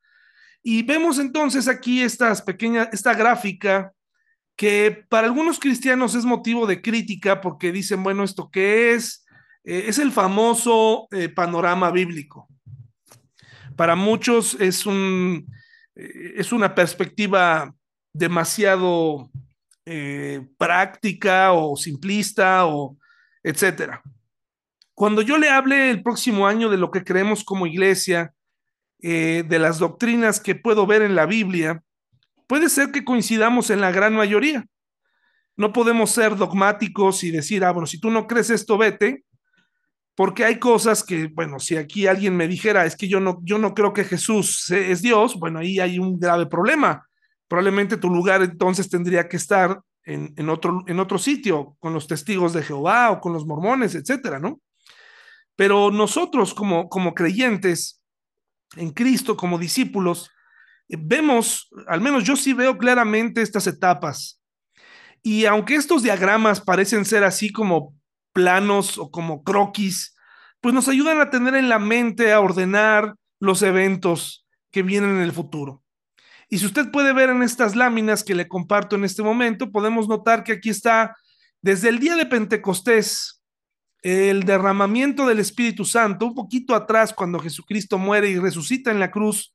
[0.63, 3.91] Y vemos entonces aquí estas pequeñas, esta gráfica
[4.55, 9.25] que para algunos cristianos es motivo de crítica porque dicen, bueno, ¿esto qué es?
[9.63, 12.47] Eh, es el famoso eh, panorama bíblico.
[13.75, 15.47] Para muchos es, un,
[15.95, 17.73] eh, es una perspectiva
[18.13, 19.29] demasiado
[20.57, 22.97] práctica o simplista o
[23.43, 24.01] etcétera.
[25.02, 28.36] Cuando yo le hable el próximo año de lo que creemos como iglesia,
[28.99, 31.82] de las doctrinas que puedo ver en la Biblia,
[32.45, 34.64] puede ser que coincidamos en la gran mayoría.
[35.58, 39.26] No podemos ser dogmáticos y decir, ah, bueno, si tú no crees esto, vete,
[40.14, 43.58] porque hay cosas que, bueno, si aquí alguien me dijera, es que yo no, yo
[43.58, 47.08] no creo que Jesús es Dios, bueno, ahí hay un grave problema.
[47.47, 52.06] Probablemente tu lugar entonces tendría que estar en, en, otro, en otro sitio, con los
[52.06, 54.62] testigos de Jehová o con los mormones, etcétera, ¿no?
[55.56, 58.04] Pero nosotros como, como creyentes
[58.76, 60.30] en Cristo, como discípulos,
[60.89, 64.41] eh, vemos, al menos yo sí veo claramente estas etapas.
[65.24, 67.95] Y aunque estos diagramas parecen ser así como
[68.34, 70.16] planos o como croquis,
[70.62, 75.22] pues nos ayudan a tener en la mente, a ordenar los eventos que vienen en
[75.22, 75.84] el futuro.
[76.49, 80.08] Y si usted puede ver en estas láminas que le comparto en este momento, podemos
[80.08, 81.16] notar que aquí está
[81.62, 83.40] desde el día de Pentecostés,
[84.02, 89.12] el derramamiento del Espíritu Santo, un poquito atrás cuando Jesucristo muere y resucita en la
[89.12, 89.54] cruz,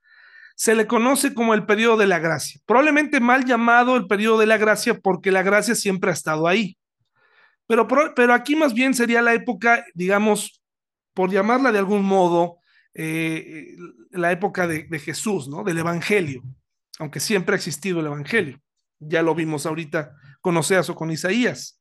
[0.55, 2.61] se le conoce como el periodo de la gracia.
[2.65, 6.79] Probablemente mal llamado el periodo de la gracia porque la gracia siempre ha estado ahí.
[7.67, 10.63] Pero, pero aquí más bien sería la época, digamos,
[11.13, 12.59] por llamarla de algún modo,
[12.95, 13.77] eh,
[14.13, 15.65] la época de, de, Jesús, ¿no?
[15.65, 16.43] Del Evangelio,
[16.99, 18.61] aunque siempre ha existido el Evangelio.
[18.99, 21.81] Ya lo vimos ahorita con Oseas o con Isaías.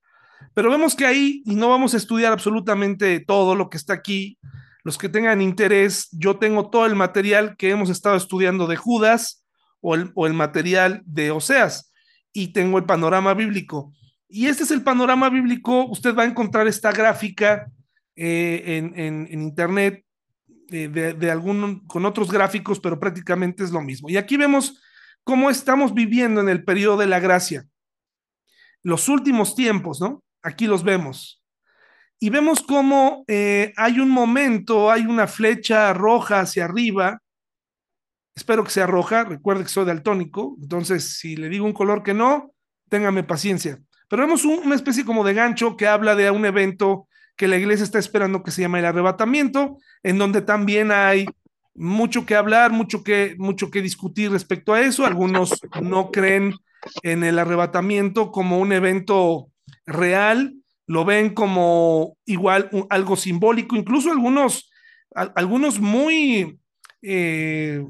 [0.53, 4.37] Pero vemos que ahí, y no vamos a estudiar absolutamente todo lo que está aquí,
[4.83, 9.43] los que tengan interés, yo tengo todo el material que hemos estado estudiando de Judas
[9.81, 11.91] o el, o el material de Oseas,
[12.31, 13.93] y tengo el panorama bíblico.
[14.27, 17.71] Y este es el panorama bíblico, usted va a encontrar esta gráfica
[18.15, 20.05] eh, en, en, internet
[20.69, 24.09] eh, de, de con otros gráficos, pero prácticamente es lo mismo.
[24.09, 24.81] Y aquí vemos
[25.23, 27.65] cómo estamos viviendo en el periodo de la gracia.
[28.85, 30.21] Los últimos tiempos, ¿no?
[30.43, 31.41] Aquí los vemos.
[32.19, 37.19] Y vemos cómo eh, hay un momento, hay una flecha roja hacia arriba.
[38.35, 42.13] Espero que sea roja, recuerde que soy daltónico, entonces si le digo un color que
[42.13, 42.51] no,
[42.87, 43.79] téngame paciencia.
[44.07, 47.57] Pero vemos un, una especie como de gancho que habla de un evento que la
[47.57, 51.25] iglesia está esperando que se llama el arrebatamiento, en donde también hay
[51.73, 55.07] mucho que hablar, mucho que, mucho que discutir respecto a eso.
[55.07, 56.53] Algunos no creen
[57.03, 59.49] en el arrebatamiento como un evento
[59.85, 60.55] real,
[60.87, 64.71] lo ven como igual algo simbólico, incluso algunos,
[65.13, 66.59] algunos muy
[67.01, 67.83] eh,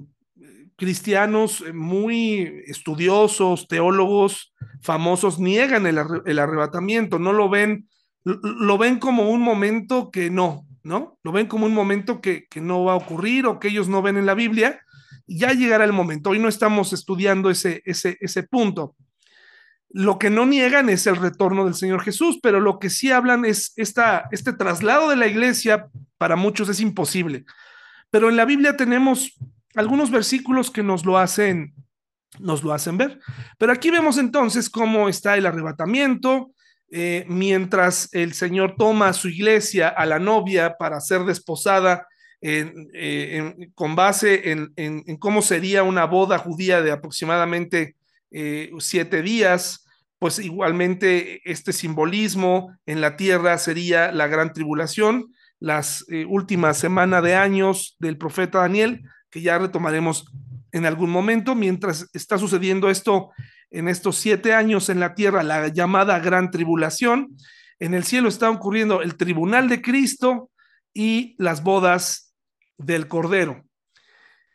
[0.76, 7.88] cristianos, muy estudiosos, teólogos famosos, niegan el, el arrebatamiento, no lo ven,
[8.24, 11.18] lo, lo, ven como un momento que no, ¿no?
[11.24, 14.02] Lo ven como un momento que, que no va a ocurrir o que ellos no
[14.02, 14.80] ven en la Biblia.
[15.28, 16.32] Ya llegará el momento.
[16.32, 18.96] Hoy no estamos estudiando ese, ese, ese punto.
[19.90, 23.46] Lo que no niegan es el retorno del Señor Jesús, pero lo que sí hablan
[23.46, 25.88] es esta, este traslado de la iglesia,
[26.18, 27.46] para muchos es imposible.
[28.10, 29.34] Pero en la Biblia tenemos
[29.76, 31.74] algunos versículos que nos lo hacen,
[32.40, 33.20] nos lo hacen ver.
[33.58, 36.52] Pero aquí vemos entonces cómo está el arrebatamiento,
[36.92, 42.08] eh, mientras el Señor toma a su iglesia, a la novia, para ser desposada
[42.48, 47.96] eh, en, con base en, en, cómo sería una boda judía de aproximadamente
[48.30, 49.88] eh, siete días,
[50.20, 57.24] pues igualmente este simbolismo en la tierra sería la gran tribulación, las eh, últimas semanas
[57.24, 60.32] de años del profeta Daniel, que ya retomaremos
[60.72, 63.32] en algún momento, mientras está sucediendo esto
[63.72, 67.36] en estos siete años en la tierra, la llamada gran tribulación,
[67.80, 70.52] en el cielo está ocurriendo el tribunal de Cristo
[70.94, 72.25] y las bodas
[72.78, 73.64] del Cordero.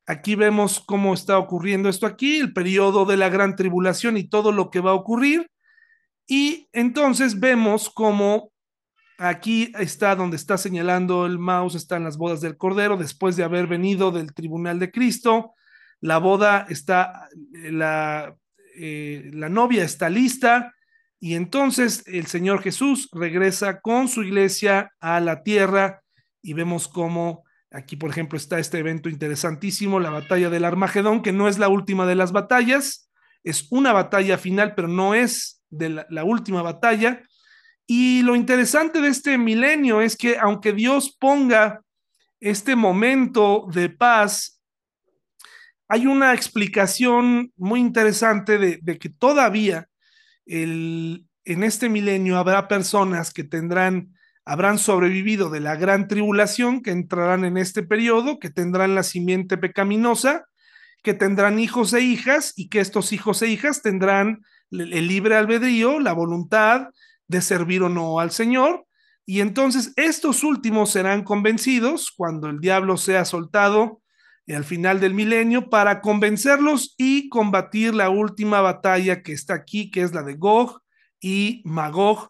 [0.06, 4.50] Aquí vemos cómo está ocurriendo esto aquí, el periodo de la gran tribulación y todo
[4.50, 5.48] lo que va a ocurrir.
[6.26, 8.52] Y entonces vemos cómo
[9.18, 13.66] aquí está donde está señalando el mouse, están las bodas del Cordero, después de haber
[13.66, 15.54] venido del tribunal de Cristo.
[16.00, 18.34] La boda está, la,
[18.76, 20.74] eh, la novia está lista
[21.20, 26.02] y entonces el Señor Jesús regresa con su iglesia a la tierra
[26.42, 31.32] y vemos cómo Aquí, por ejemplo, está este evento interesantísimo, la batalla del Armagedón, que
[31.32, 33.10] no es la última de las batallas,
[33.44, 37.22] es una batalla final, pero no es de la, última batalla.
[37.86, 41.82] Y lo interesante de este milenio es que aunque Dios ponga
[42.40, 44.60] este momento de paz,
[45.88, 49.88] hay una explicación muy interesante de, de que todavía
[50.46, 54.14] el, en este milenio habrá personas que tendrán
[54.50, 59.56] habrán sobrevivido de la gran tribulación, que entrarán en este periodo, que tendrán la simiente
[59.56, 60.44] pecaminosa,
[61.04, 64.40] que tendrán hijos e hijas y que estos hijos e hijas tendrán
[64.72, 66.88] el libre albedrío, la voluntad
[67.28, 68.86] de servir o no al Señor.
[69.24, 74.02] Y entonces estos últimos serán convencidos cuando el diablo sea soltado
[74.48, 80.02] al final del milenio para convencerlos y combatir la última batalla que está aquí, que
[80.02, 80.82] es la de Gog
[81.20, 82.29] y Magog,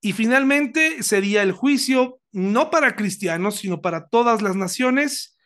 [0.00, 5.36] y finalmente sería el juicio no para cristianos, sino para todas las naciones,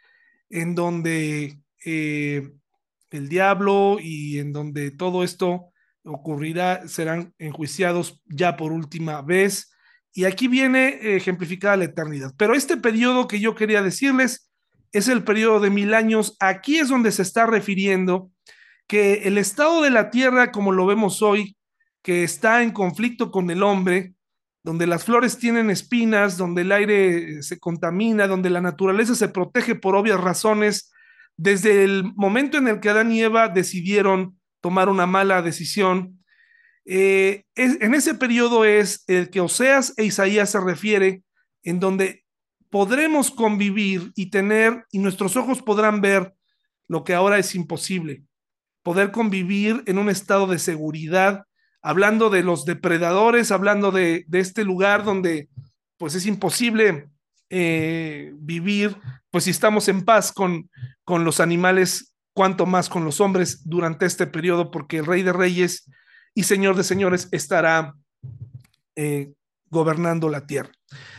[0.51, 2.51] en donde eh,
[3.11, 5.73] el diablo y en donde todo esto
[6.05, 9.71] ocurrirá, serán enjuiciados ya por última vez.
[10.13, 12.35] Y aquí viene ejemplificada la eternidad.
[12.37, 14.51] Pero este periodo que yo quería decirles
[14.93, 16.37] es el periodo de mil años.
[16.41, 18.31] Aquí es donde se está refiriendo
[18.87, 21.57] que el estado de la tierra, como lo vemos hoy,
[22.03, 24.15] que está en conflicto con el hombre,
[24.63, 29.75] donde las flores tienen espinas, donde el aire se contamina, donde la naturaleza se protege
[29.75, 30.93] por obvias razones
[31.37, 36.23] desde el momento en el que Adán y Eva decidieron tomar una mala decisión,
[36.85, 41.23] eh, en ese periodo es el que Oseas e Isaías se refiere,
[41.63, 42.25] en donde
[42.71, 46.35] podremos convivir y tener, y nuestros ojos podrán ver
[46.89, 48.25] lo que ahora es imposible,
[48.83, 51.45] poder convivir en un estado de seguridad,
[51.83, 55.49] hablando de los depredadores, hablando de, de este lugar donde
[55.99, 57.09] pues es imposible
[57.51, 58.97] eh, vivir,
[59.31, 60.71] pues si estamos en paz con,
[61.05, 65.33] con los animales, cuanto más con los hombres durante este periodo, porque el Rey de
[65.33, 65.91] Reyes
[66.35, 67.95] y Señor de Señores estará
[68.97, 69.33] eh,
[69.69, 70.71] gobernando la tierra.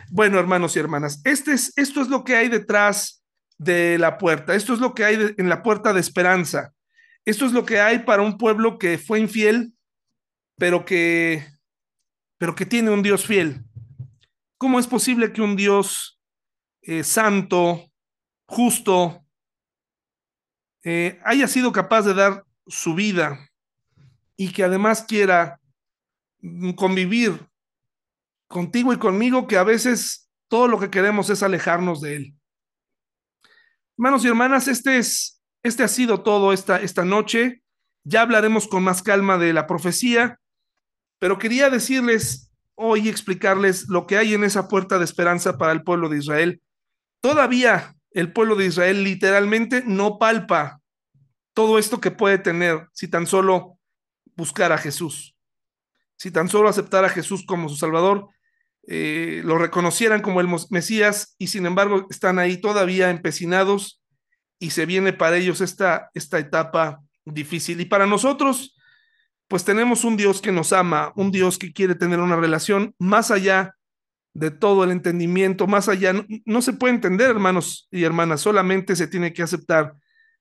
[0.09, 3.23] Bueno, hermanos y hermanas, este es, esto es lo que hay detrás
[3.57, 6.73] de la puerta, esto es lo que hay en la puerta de esperanza,
[7.25, 9.73] esto es lo que hay para un pueblo que fue infiel,
[10.57, 11.45] pero que,
[12.37, 13.63] pero que tiene un Dios fiel.
[14.57, 16.19] ¿Cómo es posible que un Dios
[16.81, 17.91] eh, santo,
[18.45, 19.25] justo,
[20.83, 23.49] eh, haya sido capaz de dar su vida
[24.35, 25.59] y que además quiera
[26.41, 27.47] mm, convivir
[28.47, 32.35] contigo y conmigo, que a veces todo lo que queremos es alejarnos de Él.
[33.97, 37.63] Hermanos y hermanas, este, es, este ha sido todo esta, esta noche.
[38.03, 40.39] Ya hablaremos con más calma de la profecía,
[41.23, 45.81] pero quería decirles hoy, explicarles lo que hay en esa puerta de esperanza para el
[45.81, 46.61] pueblo de Israel
[47.21, 50.81] Todavía el pueblo de Israel literalmente no palpa
[51.53, 53.79] todo esto que puede tener si tan solo
[54.35, 55.33] buscar a Jesús,
[56.17, 58.27] si tan solo aceptar a Jesús como su Salvador,
[58.89, 64.03] eh, lo reconocieran como el Mesías y sin embargo están ahí todavía empecinados
[64.59, 67.79] y se viene para ellos esta, esta etapa difícil.
[67.79, 68.75] Y para nosotros,
[69.47, 73.31] pues tenemos un Dios que nos ama, un Dios que quiere tener una relación más
[73.31, 73.75] allá
[74.33, 76.13] de todo el entendimiento, más allá.
[76.45, 79.95] No, se puede entender, hermanos y hermanas, solamente se tiene que aceptar.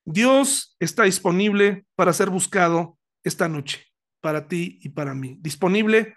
[0.04, 3.86] Dios está disponible para ser buscado esta noche,
[4.20, 5.36] para ti y para mí.
[5.40, 6.16] Disponible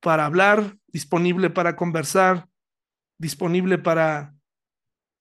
[0.00, 2.48] para hablar, disponible para conversar,
[3.18, 4.34] disponible para,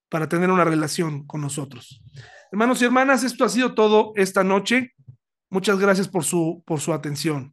[0.10, 2.04] para tener una relación con nosotros.
[2.52, 4.93] Hermanos y hermanas, esto ha sido todo esta noche.
[5.54, 7.53] Muchas gracias por su, por su atención.